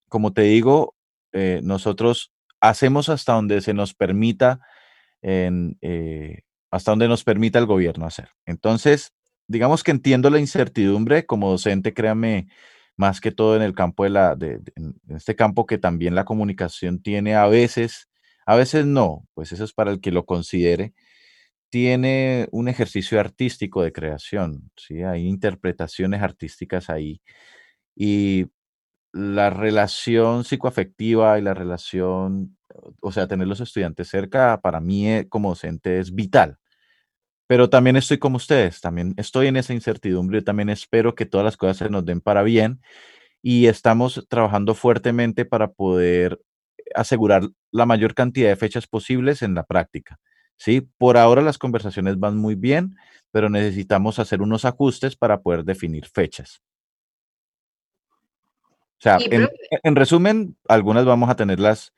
como 0.08 0.32
te 0.32 0.43
digo, 0.43 0.95
eh, 1.34 1.60
nosotros 1.62 2.32
hacemos 2.62 3.10
hasta 3.10 3.34
donde 3.34 3.60
se 3.60 3.73
nos 3.73 3.93
permita, 3.93 4.62
eh, 5.21 6.39
hasta 6.71 6.91
donde 6.91 7.07
nos 7.07 7.23
permita 7.23 7.60
el 7.60 7.65
gobierno 7.65 8.05
hacer. 8.05 8.29
Entonces, 8.45 9.13
digamos 9.47 9.84
que 9.84 9.91
entiendo 9.91 10.29
la 10.29 10.39
incertidumbre 10.39 11.25
como 11.25 11.51
docente, 11.51 11.93
créame, 11.93 12.47
más 12.97 13.21
que 13.21 13.31
todo 13.31 13.55
en 13.55 13.62
el 13.62 13.73
campo 13.73 14.03
de 14.03 14.10
la, 14.12 14.36
de, 14.36 14.62
en 14.75 14.95
este 15.10 15.36
campo 15.36 15.65
que 15.65 15.77
también 15.77 16.15
la 16.15 16.25
comunicación 16.25 17.01
tiene 17.01 17.36
a 17.36 17.47
veces, 17.47 18.10
a 18.45 18.55
veces 18.55 18.86
no, 18.86 19.27
pues 19.34 19.51
eso 19.51 19.63
es 19.63 19.73
para 19.73 19.91
el 19.91 20.01
que 20.01 20.12
lo 20.12 20.25
considere, 20.25 20.93
tiene 21.69 22.47
un 22.51 22.67
ejercicio 22.67 23.19
artístico 23.19 23.84
de 23.84 23.93
creación, 23.93 24.71
¿sí? 24.77 25.03
Hay 25.03 25.27
interpretaciones 25.27 26.21
artísticas 26.21 26.89
ahí. 26.89 27.21
Y 27.95 28.47
la 29.13 29.49
relación 29.49 30.43
psicoafectiva 30.45 31.39
y 31.39 31.41
la 31.41 31.53
relación, 31.53 32.57
o 33.01 33.12
sea, 33.12 33.27
tener 33.27 33.47
los 33.47 33.62
estudiantes 33.62 34.10
cerca, 34.10 34.60
para 34.62 34.79
mí 34.79 35.10
eh, 35.10 35.27
como 35.29 35.49
docente 35.49 35.99
es 35.99 36.13
vital. 36.13 36.57
Pero 37.47 37.69
también 37.69 37.97
estoy 37.97 38.17
como 38.17 38.38
ustedes, 38.38 38.81
también 38.81 39.13
estoy 39.17 39.47
en 39.47 39.57
esa 39.57 39.73
incertidumbre, 39.73 40.41
también 40.41 40.69
espero 40.69 41.15
que 41.15 41.25
todas 41.25 41.45
las 41.45 41.57
cosas 41.57 41.77
se 41.77 41.89
nos 41.89 42.05
den 42.05 42.21
para 42.21 42.43
bien 42.43 42.81
y 43.41 43.67
estamos 43.67 44.25
trabajando 44.29 44.75
fuertemente 44.75 45.45
para 45.45 45.71
poder 45.71 46.39
asegurar 46.95 47.43
la 47.71 47.86
mayor 47.86 48.13
cantidad 48.13 48.49
de 48.49 48.55
fechas 48.55 48.88
posibles 48.88 49.41
en 49.41 49.55
la 49.55 49.63
práctica. 49.63 50.19
¿sí? 50.57 50.81
Por 50.97 51.17
ahora 51.17 51.41
las 51.41 51.57
conversaciones 51.57 52.19
van 52.19 52.38
muy 52.38 52.55
bien, 52.55 52.95
pero 53.31 53.49
necesitamos 53.49 54.19
hacer 54.19 54.41
unos 54.41 54.63
ajustes 54.65 55.15
para 55.15 55.41
poder 55.41 55.63
definir 55.63 56.05
fechas. 56.05 56.62
O 58.63 59.03
sea, 59.03 59.17
en, 59.31 59.95
resumen, 59.95 60.55
algunas 60.67 61.05
vamos 61.05 61.27
a 61.31 61.36
tenerlas 61.36 61.91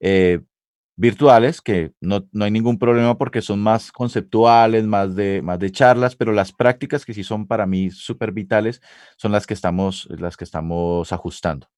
eh, 0.00 0.40
virtuales, 0.96 1.60
que 1.60 1.92
no, 2.00 2.24
hay 2.40 2.50
ningún 2.50 2.78
problema 2.78 3.18
porque 3.18 3.42
son 3.42 3.60
más 3.60 3.90
conceptuales, 3.90 4.86
más 4.86 5.16
de, 5.16 5.42
más 5.42 5.58
de 5.58 5.72
charlas, 5.72 6.16
pero 6.16 6.32
las 6.32 6.52
prácticas 6.52 7.04
que 7.04 7.14
sí 7.14 7.24
son 7.24 7.46
para 7.46 7.66
mí 7.66 7.90
súper 7.90 8.32
vitales 8.32 8.80
son 9.16 9.32
las 9.32 9.46
que 9.46 9.54
estamos, 9.54 10.06
las 10.10 10.36
que 10.36 10.44
estamos 10.44 11.12
ajustando. 11.12 11.68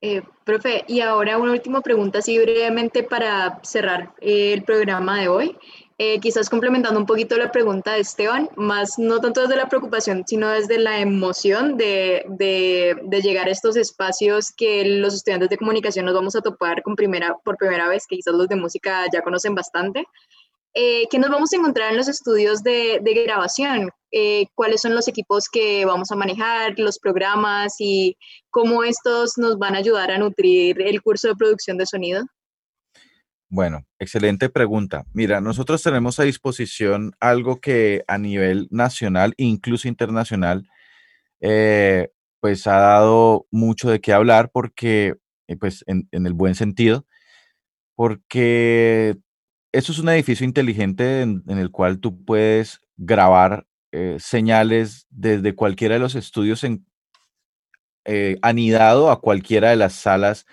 Eh, 0.00 0.22
profe, 0.44 0.84
y 0.86 1.00
ahora 1.00 1.38
una 1.38 1.52
última 1.52 1.80
pregunta, 1.80 2.18
así 2.18 2.38
brevemente 2.38 3.04
para 3.04 3.60
cerrar 3.62 4.12
eh, 4.20 4.52
el 4.52 4.62
programa 4.62 5.18
de 5.18 5.28
hoy. 5.28 5.56
Eh, 5.96 6.18
quizás 6.18 6.50
complementando 6.50 6.98
un 6.98 7.06
poquito 7.06 7.36
la 7.36 7.52
pregunta 7.52 7.92
de 7.92 8.00
Esteban, 8.00 8.50
más 8.56 8.98
no 8.98 9.20
tanto 9.20 9.42
desde 9.42 9.54
la 9.56 9.68
preocupación, 9.68 10.24
sino 10.26 10.48
desde 10.48 10.78
la 10.78 10.98
emoción 10.98 11.76
de, 11.76 12.24
de, 12.30 12.96
de, 13.04 13.22
llegar 13.22 13.46
a 13.46 13.52
estos 13.52 13.76
espacios 13.76 14.50
que 14.50 14.84
los 14.84 15.14
estudiantes 15.14 15.50
de 15.50 15.56
comunicación 15.56 16.06
nos 16.06 16.14
vamos 16.14 16.34
a 16.34 16.40
topar 16.40 16.82
con 16.82 16.96
primera, 16.96 17.36
por 17.44 17.56
primera 17.56 17.88
vez, 17.88 18.08
que 18.08 18.16
quizás 18.16 18.34
los 18.34 18.48
de 18.48 18.56
música 18.56 19.04
ya 19.12 19.22
conocen 19.22 19.54
bastante. 19.54 20.04
Eh, 20.74 21.06
¿Qué 21.08 21.20
nos 21.20 21.30
vamos 21.30 21.52
a 21.52 21.56
encontrar 21.56 21.92
en 21.92 21.96
los 21.98 22.08
estudios 22.08 22.64
de, 22.64 22.98
de 23.00 23.14
grabación? 23.22 23.90
Eh, 24.10 24.46
¿Cuáles 24.56 24.80
son 24.80 24.96
los 24.96 25.06
equipos 25.06 25.48
que 25.48 25.84
vamos 25.84 26.10
a 26.10 26.16
manejar, 26.16 26.76
los 26.76 26.98
programas 26.98 27.76
y 27.78 28.16
cómo 28.50 28.82
estos 28.82 29.38
nos 29.38 29.58
van 29.58 29.76
a 29.76 29.78
ayudar 29.78 30.10
a 30.10 30.18
nutrir 30.18 30.82
el 30.82 31.00
curso 31.02 31.28
de 31.28 31.36
producción 31.36 31.78
de 31.78 31.86
sonido? 31.86 32.24
Bueno, 33.54 33.86
excelente 34.00 34.48
pregunta. 34.48 35.06
Mira, 35.12 35.40
nosotros 35.40 35.80
tenemos 35.80 36.18
a 36.18 36.24
disposición 36.24 37.12
algo 37.20 37.60
que 37.60 38.02
a 38.08 38.18
nivel 38.18 38.66
nacional, 38.72 39.32
incluso 39.36 39.86
internacional, 39.86 40.68
eh, 41.40 42.08
pues 42.40 42.66
ha 42.66 42.78
dado 42.78 43.46
mucho 43.52 43.88
de 43.90 44.00
qué 44.00 44.12
hablar 44.12 44.50
porque, 44.52 45.14
eh, 45.46 45.56
pues 45.56 45.84
en, 45.86 46.08
el 46.10 46.32
buen 46.32 46.56
sentido, 46.56 47.06
porque 47.94 49.18
eso 49.70 49.92
es 49.92 50.00
un 50.00 50.08
edificio 50.08 50.44
inteligente 50.44 51.22
en, 51.22 51.44
el 51.46 51.70
cual 51.70 52.00
tú 52.00 52.24
puedes 52.24 52.80
grabar 52.96 53.68
eh, 53.92 54.16
señales 54.18 55.06
desde 55.10 55.54
cualquiera 55.54 55.94
de 55.94 56.00
los 56.00 56.16
estudios 56.16 56.66
anidado 58.42 59.12
a 59.12 59.20
cualquiera 59.20 59.70
de 59.70 59.76
las 59.76 59.92
salas 59.92 60.44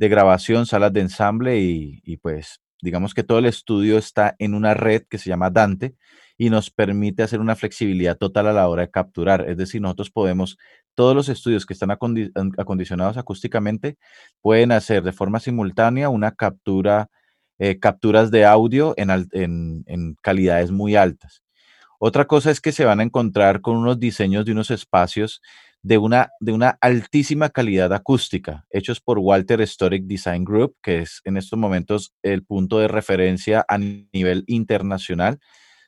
de 0.00 0.08
grabación, 0.08 0.64
salas 0.64 0.94
de 0.94 1.02
ensamble 1.02 1.60
y, 1.60 2.16
pues 2.22 2.62
digamos 2.80 3.12
que 3.12 3.22
todo 3.22 3.38
el 3.38 3.44
estudio 3.44 3.98
está 3.98 4.34
en 4.38 4.54
una 4.54 4.72
red 4.72 5.02
que 5.10 5.18
se 5.18 5.28
llama 5.28 5.50
Dante 5.50 5.94
y 6.38 6.48
nos 6.48 6.70
permite 6.70 7.22
hacer 7.22 7.38
una 7.38 7.54
flexibilidad 7.54 8.16
total 8.16 8.46
a 8.46 8.54
la 8.54 8.66
hora 8.66 8.80
de 8.80 8.90
capturar. 8.90 9.44
Es 9.46 9.58
decir, 9.58 9.82
nosotros 9.82 10.10
podemos, 10.10 10.56
todos 10.94 11.14
los 11.14 11.28
estudios 11.28 11.66
que 11.66 11.74
están 11.74 11.90
acondicionados 11.90 13.18
acústicamente 13.18 13.98
pueden 14.40 14.72
hacer 14.72 15.02
de 15.02 15.12
forma 15.12 15.38
simultánea 15.38 16.08
una 16.08 16.32
captura, 16.32 17.10
eh, 17.58 17.78
capturas 17.78 18.30
de 18.30 18.46
audio 18.46 18.94
en, 18.96 19.10
en 19.84 20.16
calidades 20.22 20.70
muy 20.70 20.96
altas. 20.96 21.42
Otra 21.98 22.24
cosa 22.24 22.50
es 22.50 22.62
que 22.62 22.72
se 22.72 22.86
van 22.86 23.00
a 23.00 23.02
encontrar 23.02 23.60
con 23.60 23.76
unos 23.76 24.00
diseños 24.00 24.46
de 24.46 24.52
unos 24.52 24.70
espacios 24.70 25.42
de 25.82 25.98
una, 25.98 26.30
de 26.40 26.52
una 26.52 26.76
altísima 26.80 27.48
calidad 27.50 27.92
acústica, 27.92 28.66
hechos 28.70 29.00
por 29.00 29.18
Walter 29.18 29.60
Historic 29.60 30.04
Design 30.04 30.44
Group, 30.44 30.76
que 30.82 31.00
es 31.00 31.20
en 31.24 31.36
estos 31.36 31.58
momentos 31.58 32.14
el 32.22 32.44
punto 32.44 32.78
de 32.78 32.88
referencia 32.88 33.64
a 33.68 33.78
nivel 33.78 34.44
internacional 34.46 35.38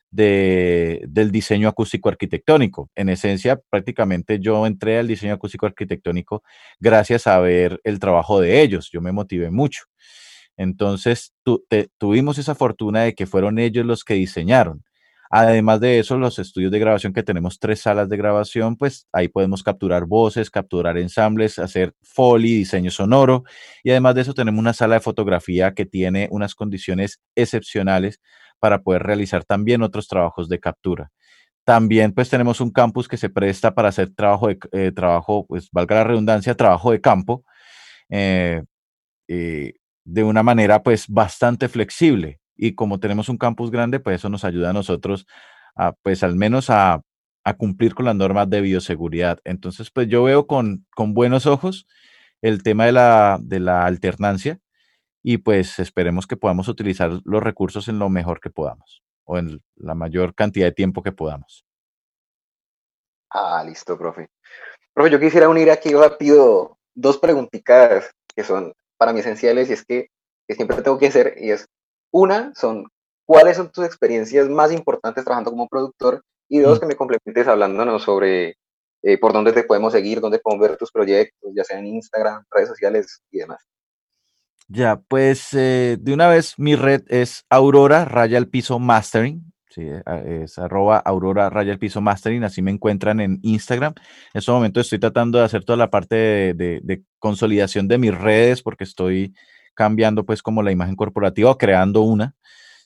de, 0.09 1.03
del 1.07 1.31
diseño 1.31 1.67
acústico 1.67 2.09
arquitectónico. 2.09 2.89
En 2.95 3.09
esencia, 3.09 3.59
prácticamente 3.69 4.39
yo 4.39 4.65
entré 4.65 4.99
al 4.99 5.07
diseño 5.07 5.33
acústico 5.33 5.65
arquitectónico 5.65 6.43
gracias 6.79 7.27
a 7.27 7.39
ver 7.39 7.79
el 7.83 7.99
trabajo 7.99 8.39
de 8.39 8.61
ellos. 8.61 8.89
Yo 8.91 9.01
me 9.01 9.11
motivé 9.11 9.51
mucho. 9.51 9.83
Entonces, 10.57 11.33
tuvimos 11.97 12.37
esa 12.37 12.55
fortuna 12.55 13.01
de 13.03 13.15
que 13.15 13.25
fueron 13.25 13.57
ellos 13.59 13.85
los 13.85 14.03
que 14.03 14.13
diseñaron. 14.13 14.83
Además 15.35 15.79
de 15.79 15.97
eso, 15.97 16.15
los 16.19 16.37
estudios 16.37 16.71
de 16.71 16.77
grabación 16.77 17.11
que 17.11 17.23
tenemos 17.23 17.57
tres 17.57 17.81
salas 17.81 18.07
de 18.07 18.17
grabación, 18.17 18.77
pues 18.77 19.07
ahí 19.11 19.29
podemos 19.29 19.63
capturar 19.63 20.05
voces, 20.05 20.51
capturar 20.51 20.95
ensambles, 20.99 21.57
hacer 21.57 21.95
foley, 22.03 22.53
diseño 22.53 22.91
sonoro. 22.91 23.43
Y 23.83 23.89
además 23.89 24.13
de 24.13 24.21
eso, 24.21 24.35
tenemos 24.35 24.59
una 24.59 24.73
sala 24.73 24.93
de 24.93 25.01
fotografía 25.01 25.73
que 25.73 25.87
tiene 25.87 26.27
unas 26.29 26.53
condiciones 26.53 27.19
excepcionales 27.33 28.21
para 28.59 28.83
poder 28.83 29.01
realizar 29.01 29.43
también 29.43 29.81
otros 29.81 30.07
trabajos 30.07 30.49
de 30.49 30.59
captura. 30.59 31.11
También 31.65 32.13
pues 32.13 32.29
tenemos 32.29 32.61
un 32.61 32.71
campus 32.71 33.07
que 33.07 33.17
se 33.17 33.29
presta 33.31 33.73
para 33.73 33.89
hacer 33.89 34.13
trabajo, 34.13 34.49
de, 34.49 34.59
eh, 34.71 34.91
trabajo 34.91 35.47
pues 35.47 35.67
valga 35.71 35.95
la 35.95 36.03
redundancia, 36.03 36.53
trabajo 36.55 36.91
de 36.91 37.01
campo, 37.01 37.43
eh, 38.09 38.61
eh, 39.27 39.73
de 40.05 40.23
una 40.23 40.43
manera 40.43 40.83
pues 40.83 41.07
bastante 41.07 41.69
flexible 41.69 42.39
y 42.55 42.75
como 42.75 42.99
tenemos 42.99 43.29
un 43.29 43.37
campus 43.37 43.71
grande, 43.71 43.99
pues 43.99 44.17
eso 44.17 44.29
nos 44.29 44.43
ayuda 44.43 44.69
a 44.69 44.73
nosotros, 44.73 45.27
a, 45.75 45.93
pues 45.93 46.23
al 46.23 46.35
menos 46.35 46.69
a, 46.69 47.01
cumplir 47.57 47.93
con 47.93 48.05
las 48.05 48.15
normas 48.15 48.49
de 48.49 48.61
bioseguridad. 48.61 49.39
Entonces, 49.43 49.91
pues 49.91 50.07
yo 50.07 50.23
veo 50.23 50.47
con, 50.47 50.85
buenos 50.97 51.45
ojos 51.45 51.87
el 52.41 52.63
tema 52.63 52.85
de 52.85 52.93
la, 52.93 53.37
de 53.41 53.59
la 53.59 53.85
alternancia 53.85 54.59
y 55.21 55.37
pues 55.37 55.79
esperemos 55.79 56.25
que 56.25 56.37
podamos 56.37 56.67
utilizar 56.67 57.11
los 57.25 57.43
recursos 57.43 57.87
en 57.87 57.99
lo 57.99 58.09
mejor 58.09 58.39
que 58.39 58.49
podamos 58.49 59.03
o 59.25 59.37
en 59.37 59.61
la 59.75 59.95
mayor 59.95 60.35
cantidad 60.35 60.67
de 60.67 60.71
tiempo 60.71 61.03
que 61.03 61.11
podamos. 61.11 61.65
Ah, 63.29 63.63
listo, 63.65 63.97
profe. 63.97 64.29
Profe, 64.93 65.09
yo 65.09 65.19
quisiera 65.19 65.49
unir 65.49 65.71
aquí 65.71 65.93
rápido 65.93 66.77
dos 66.93 67.17
preguntitas 67.17 68.11
que 68.35 68.43
son 68.43 68.73
para 68.97 69.11
mí 69.11 69.21
esenciales 69.21 69.69
y 69.69 69.73
es 69.73 69.85
que, 69.85 70.09
que 70.47 70.55
siempre 70.55 70.81
tengo 70.81 70.99
que 70.99 71.07
hacer 71.07 71.35
y 71.37 71.51
es 71.51 71.67
una 72.13 72.53
son, 72.55 72.87
¿cuáles 73.25 73.57
son 73.57 73.71
tus 73.71 73.85
experiencias 73.85 74.47
más 74.47 74.71
importantes 74.71 75.25
trabajando 75.25 75.51
como 75.51 75.67
productor? 75.67 76.23
Y 76.47 76.59
dos, 76.59 76.79
que 76.79 76.85
me 76.85 76.95
complementes 76.95 77.47
hablándonos 77.47 78.03
sobre 78.03 78.55
eh, 79.01 79.17
por 79.19 79.33
dónde 79.33 79.53
te 79.53 79.63
podemos 79.63 79.91
seguir, 79.91 80.21
dónde 80.21 80.39
podemos 80.39 80.67
ver 80.67 80.77
tus 80.77 80.91
proyectos, 80.91 81.51
ya 81.55 81.63
sea 81.63 81.79
en 81.79 81.87
Instagram, 81.87 82.43
redes 82.51 82.69
sociales 82.69 83.21
y 83.31 83.39
demás. 83.39 83.61
Ya, 84.67 85.01
pues 85.07 85.49
eh, 85.53 85.97
de 85.99 86.13
una 86.13 86.27
vez 86.27 86.53
mi 86.57 86.75
red 86.75 87.01
es 87.07 87.43
Aurora 87.49 88.05
Raya 88.05 88.37
al 88.37 88.47
Piso 88.47 88.79
Mastering, 88.79 89.53
Sí, 89.73 89.89
es 90.27 90.59
arroba 90.59 90.99
aurora 90.99 91.49
raya 91.49 91.71
el 91.71 91.79
piso 91.79 91.99
mastering, 91.99 92.43
así 92.43 92.61
me 92.61 92.69
encuentran 92.69 93.19
en 93.19 93.39
Instagram. 93.41 93.95
En 93.97 94.37
este 94.37 94.51
momento 94.51 94.79
estoy 94.79 94.99
tratando 94.99 95.39
de 95.39 95.45
hacer 95.45 95.65
toda 95.65 95.77
la 95.77 95.89
parte 95.89 96.53
de, 96.53 97.03
consolidación 97.17 97.87
de 97.87 97.97
mis 97.97 98.15
redes 98.15 98.61
porque 98.61 98.83
estoy 98.83 99.33
cambiando 99.75 100.25
pues 100.25 100.41
como 100.41 100.63
la 100.63 100.71
imagen 100.71 100.95
corporativa 100.95 101.51
o 101.51 101.57
creando 101.57 102.01
una. 102.01 102.35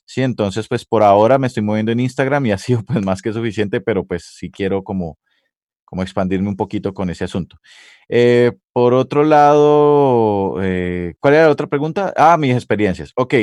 Sí, 0.06 0.22
entonces 0.24 0.68
pues 0.70 0.86
por 0.86 1.04
ahora 1.04 1.38
me 1.38 1.48
estoy 1.48 1.64
moviendo 1.64 1.92
en 1.92 2.00
Instagram 2.00 2.46
y 2.48 2.52
ha 2.54 2.58
sido 2.60 2.84
pues 2.84 3.04
más 3.06 3.22
que 3.22 3.34
suficiente, 3.34 3.82
pero 3.82 4.06
pues 4.06 4.26
sí 4.26 4.52
quiero 4.52 4.84
como, 4.84 5.18
como 5.86 6.04
expandirme 6.04 6.50
un 6.50 6.58
poquito 6.58 6.94
con 6.94 7.10
ese 7.10 7.26
asunto. 7.26 7.58
Eh, 8.10 8.54
por 8.74 8.94
otro 8.94 9.24
lado, 9.24 10.58
eh, 10.64 11.16
¿cuál 11.20 11.36
era 11.36 11.46
la 11.46 11.52
otra 11.52 11.68
pregunta? 11.68 12.14
Ah, 12.18 12.38
mis 12.38 12.54
experiencias. 12.54 13.14
Ok, 13.16 13.36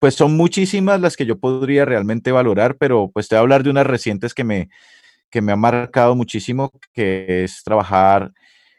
pues 0.00 0.14
son 0.16 0.36
muchísimas 0.36 1.00
las 1.00 1.16
que 1.16 1.26
yo 1.26 1.38
podría 1.38 1.84
realmente 1.84 2.32
valorar, 2.32 2.76
pero 2.78 3.10
pues 3.12 3.28
te 3.28 3.36
voy 3.36 3.38
a 3.38 3.42
hablar 3.42 3.62
de 3.62 3.70
unas 3.70 3.86
recientes 3.86 4.34
que 4.34 4.44
me, 4.44 4.68
que 5.30 5.42
me 5.42 5.52
han 5.52 5.60
marcado 5.60 6.14
muchísimo, 6.16 6.72
que 6.92 7.44
es 7.44 7.62
trabajar 7.64 8.32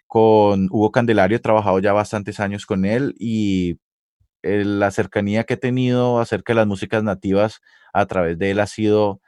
con 0.07 0.67
Hugo 0.71 0.91
Candelario, 0.91 1.37
he 1.37 1.41
trabajado 1.41 1.79
ya 1.79 1.93
bastantes 1.93 2.39
años 2.39 2.65
con 2.65 2.85
él 2.85 3.15
y 3.19 3.79
la 4.43 4.91
cercanía 4.91 5.43
que 5.45 5.55
he 5.55 5.57
tenido 5.57 6.19
acerca 6.19 6.53
de 6.53 6.57
las 6.57 6.67
músicas 6.67 7.03
nativas 7.03 7.61
a 7.93 8.05
través 8.05 8.37
de 8.37 8.51
él 8.51 8.59
ha 8.59 8.67
sido 8.67 9.21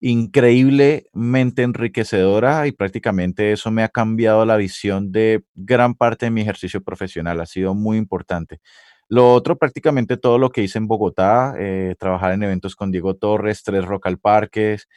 increíblemente 0.00 1.62
enriquecedora 1.62 2.66
y 2.66 2.72
prácticamente 2.72 3.52
eso 3.52 3.70
me 3.70 3.82
ha 3.82 3.88
cambiado 3.88 4.44
la 4.44 4.56
visión 4.56 5.12
de 5.12 5.44
gran 5.54 5.94
parte 5.94 6.26
de 6.26 6.30
mi 6.30 6.42
ejercicio 6.42 6.82
profesional, 6.82 7.40
ha 7.40 7.46
sido 7.46 7.74
muy 7.74 7.96
importante. 7.96 8.60
Lo 9.08 9.32
otro, 9.32 9.56
prácticamente 9.58 10.16
todo 10.18 10.38
lo 10.38 10.50
que 10.50 10.62
hice 10.62 10.78
en 10.78 10.88
Bogotá, 10.88 11.54
eh, 11.58 11.94
trabajar 11.98 12.32
en 12.32 12.42
eventos 12.42 12.76
con 12.76 12.90
Diego 12.90 13.14
Torres, 13.16 13.62
tres 13.62 13.84
Rock 13.84 14.06
al 14.06 14.18
Parques, 14.18 14.88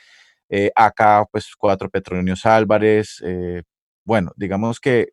eh, 0.49 0.71
acá 0.75 1.25
pues 1.31 1.55
cuatro 1.57 1.89
Petronios 1.89 2.45
Álvarez, 2.45 3.21
eh, 3.25 3.63
bueno, 4.05 4.31
digamos 4.35 4.79
que 4.79 5.09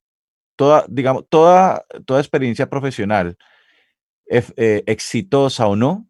toda, 0.57 0.85
digamos, 0.89 1.25
toda, 1.29 1.85
toda 2.07 2.21
experiencia 2.21 2.69
profesional, 2.69 3.37
exitosa 4.27 5.67
o 5.67 5.77
no, 5.77 6.09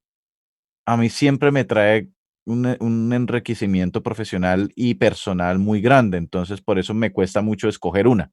a 0.87 0.97
mí 0.97 1.09
siempre 1.09 1.51
me 1.51 1.65
trae 1.65 2.11
un, 2.47 2.77
un, 2.81 3.13
enriquecimiento 3.13 4.03
profesional 4.03 4.71
y 4.77 4.95
personal 4.95 5.59
muy 5.59 5.81
grande, 5.81 6.19
entonces 6.19 6.61
por 6.61 6.79
eso 6.79 6.95
me 6.95 7.13
cuesta 7.13 7.43
mucho 7.43 7.69
escoger 7.69 8.07
una. 8.07 8.31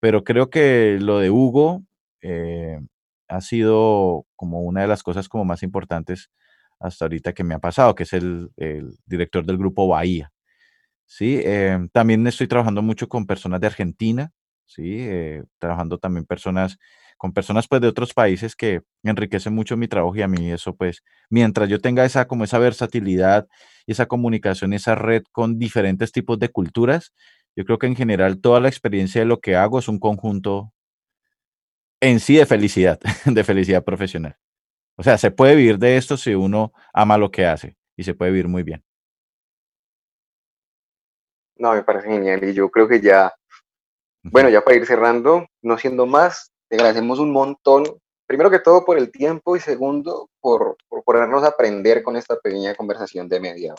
Pero 0.00 0.24
creo 0.24 0.50
que 0.50 0.98
lo 1.00 1.18
de 1.18 1.30
Hugo, 1.30 1.84
ha 3.30 3.40
sido 3.40 4.26
como 4.36 4.62
una 4.62 4.82
de 4.82 4.88
las 4.88 5.02
cosas 5.02 5.28
como 5.28 5.44
más 5.44 5.62
importantes 5.62 6.30
hasta 6.80 7.04
ahorita 7.04 7.32
que 7.32 7.44
me 7.44 7.54
ha 7.54 7.58
pasado, 7.58 7.94
que 7.94 8.02
es 8.02 8.12
el, 8.12 8.50
director 9.06 9.44
del 9.44 9.58
grupo 9.58 9.86
Bahía. 9.86 10.32
Sí, 11.06 11.42
también 11.92 12.26
estoy 12.26 12.48
trabajando 12.48 12.82
mucho 12.82 13.08
con 13.08 13.26
personas 13.26 13.60
de 13.60 13.66
Argentina, 13.66 14.32
sí, 14.64 14.96
eh, 15.00 15.44
trabajando 15.58 15.98
también 15.98 16.24
personas 16.24 16.78
con 17.20 17.34
personas 17.34 17.68
pues 17.68 17.82
de 17.82 17.88
otros 17.88 18.14
países 18.14 18.56
que 18.56 18.80
enriquecen 19.02 19.54
mucho 19.54 19.76
mi 19.76 19.88
trabajo 19.88 20.16
y 20.16 20.22
a 20.22 20.26
mí 20.26 20.50
eso 20.50 20.74
pues 20.74 21.04
mientras 21.28 21.68
yo 21.68 21.78
tenga 21.78 22.06
esa 22.06 22.26
como 22.26 22.44
esa 22.44 22.58
versatilidad 22.58 23.46
y 23.84 23.92
esa 23.92 24.06
comunicación, 24.06 24.72
esa 24.72 24.94
red 24.94 25.24
con 25.30 25.58
diferentes 25.58 26.12
tipos 26.12 26.38
de 26.38 26.48
culturas, 26.48 27.12
yo 27.54 27.66
creo 27.66 27.76
que 27.76 27.88
en 27.88 27.94
general 27.94 28.40
toda 28.40 28.58
la 28.60 28.68
experiencia 28.68 29.20
de 29.20 29.26
lo 29.26 29.38
que 29.38 29.54
hago 29.54 29.78
es 29.78 29.88
un 29.88 29.98
conjunto 29.98 30.72
en 32.00 32.20
sí 32.20 32.36
de 32.36 32.46
felicidad, 32.46 32.98
de 33.26 33.44
felicidad 33.44 33.84
profesional. 33.84 34.38
O 34.96 35.02
sea, 35.02 35.18
se 35.18 35.30
puede 35.30 35.56
vivir 35.56 35.76
de 35.76 35.98
esto 35.98 36.16
si 36.16 36.34
uno 36.34 36.72
ama 36.94 37.18
lo 37.18 37.30
que 37.30 37.44
hace 37.44 37.76
y 37.98 38.04
se 38.04 38.14
puede 38.14 38.30
vivir 38.30 38.48
muy 38.48 38.62
bien. 38.62 38.82
No, 41.56 41.74
me 41.74 41.82
parece 41.82 42.08
genial 42.08 42.42
y 42.44 42.54
yo 42.54 42.70
creo 42.70 42.88
que 42.88 43.02
ya, 43.02 43.30
bueno, 44.22 44.48
ya 44.48 44.62
para 44.62 44.78
ir 44.78 44.86
cerrando, 44.86 45.46
no 45.60 45.76
siendo 45.76 46.06
más, 46.06 46.50
te 46.70 46.76
agradecemos 46.76 47.18
un 47.18 47.32
montón, 47.32 47.84
primero 48.26 48.50
que 48.50 48.60
todo 48.60 48.84
por 48.84 48.96
el 48.96 49.10
tiempo 49.10 49.56
y 49.56 49.60
segundo 49.60 50.30
por, 50.40 50.76
por 50.88 51.04
ponernos 51.04 51.42
a 51.44 51.48
aprender 51.48 52.02
con 52.02 52.16
esta 52.16 52.38
pequeña 52.38 52.74
conversación 52.74 53.28
de 53.28 53.40
media. 53.40 53.74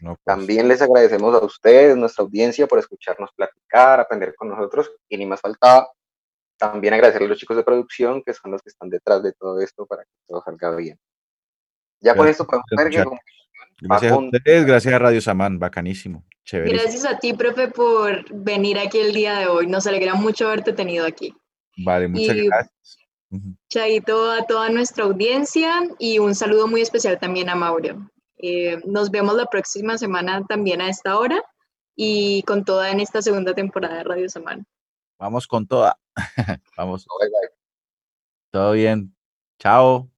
Pues. 0.00 0.18
También 0.24 0.66
les 0.66 0.82
agradecemos 0.82 1.40
a 1.40 1.44
ustedes, 1.44 1.96
nuestra 1.96 2.24
audiencia, 2.24 2.66
por 2.66 2.80
escucharnos 2.80 3.30
platicar, 3.36 4.00
aprender 4.00 4.34
con 4.34 4.48
nosotros 4.48 4.90
y 5.08 5.16
ni 5.16 5.26
más 5.26 5.40
faltaba 5.40 5.88
también 6.56 6.94
agradecerle 6.94 7.26
a 7.26 7.30
los 7.30 7.38
chicos 7.38 7.56
de 7.56 7.62
producción, 7.64 8.22
que 8.22 8.32
son 8.32 8.50
los 8.50 8.62
que 8.62 8.70
están 8.70 8.88
detrás 8.88 9.22
de 9.22 9.32
todo 9.32 9.60
esto 9.60 9.86
para 9.86 10.04
que 10.04 10.10
todo 10.26 10.42
salga 10.44 10.74
bien. 10.76 10.98
Ya 12.00 12.14
con 12.14 12.28
esto 12.28 12.46
podemos 12.46 12.66
ver 12.76 12.90
que... 12.90 13.04
Gracias 13.80 14.12
a 14.12 14.16
ustedes, 14.16 14.66
gracias 14.66 14.94
a 14.94 14.98
Radio 14.98 15.20
Samán, 15.20 15.58
bacanísimo. 15.58 16.24
Gracias 16.50 17.04
a 17.04 17.18
ti, 17.18 17.32
profe, 17.32 17.68
por 17.68 18.24
venir 18.32 18.78
aquí 18.78 18.98
el 18.98 19.12
día 19.12 19.38
de 19.38 19.46
hoy. 19.46 19.66
Nos 19.66 19.86
alegra 19.86 20.14
mucho 20.14 20.46
haberte 20.46 20.72
tenido 20.72 21.06
aquí. 21.06 21.34
Vale, 21.76 22.08
muchas 22.08 22.36
gracias. 22.36 22.98
Chaito 23.68 24.30
a 24.30 24.46
toda 24.46 24.70
nuestra 24.70 25.04
audiencia 25.04 25.82
y 25.98 26.18
un 26.18 26.34
saludo 26.34 26.68
muy 26.68 26.80
especial 26.80 27.18
también 27.18 27.48
a 27.48 27.54
Mauro. 27.54 28.10
Eh, 28.36 28.80
nos 28.84 29.10
vemos 29.10 29.34
la 29.34 29.46
próxima 29.46 29.98
semana 29.98 30.44
también 30.46 30.80
a 30.80 30.88
esta 30.88 31.18
hora 31.18 31.42
y 31.96 32.42
con 32.42 32.64
toda 32.64 32.90
en 32.90 33.00
esta 33.00 33.22
segunda 33.22 33.54
temporada 33.54 33.96
de 33.96 34.04
Radio 34.04 34.28
Samán. 34.28 34.66
Vamos 35.18 35.46
con 35.46 35.66
toda. 35.66 35.98
Vamos. 36.76 37.06
Todo 38.50 38.72
bien. 38.72 39.14
Chao. 39.58 40.13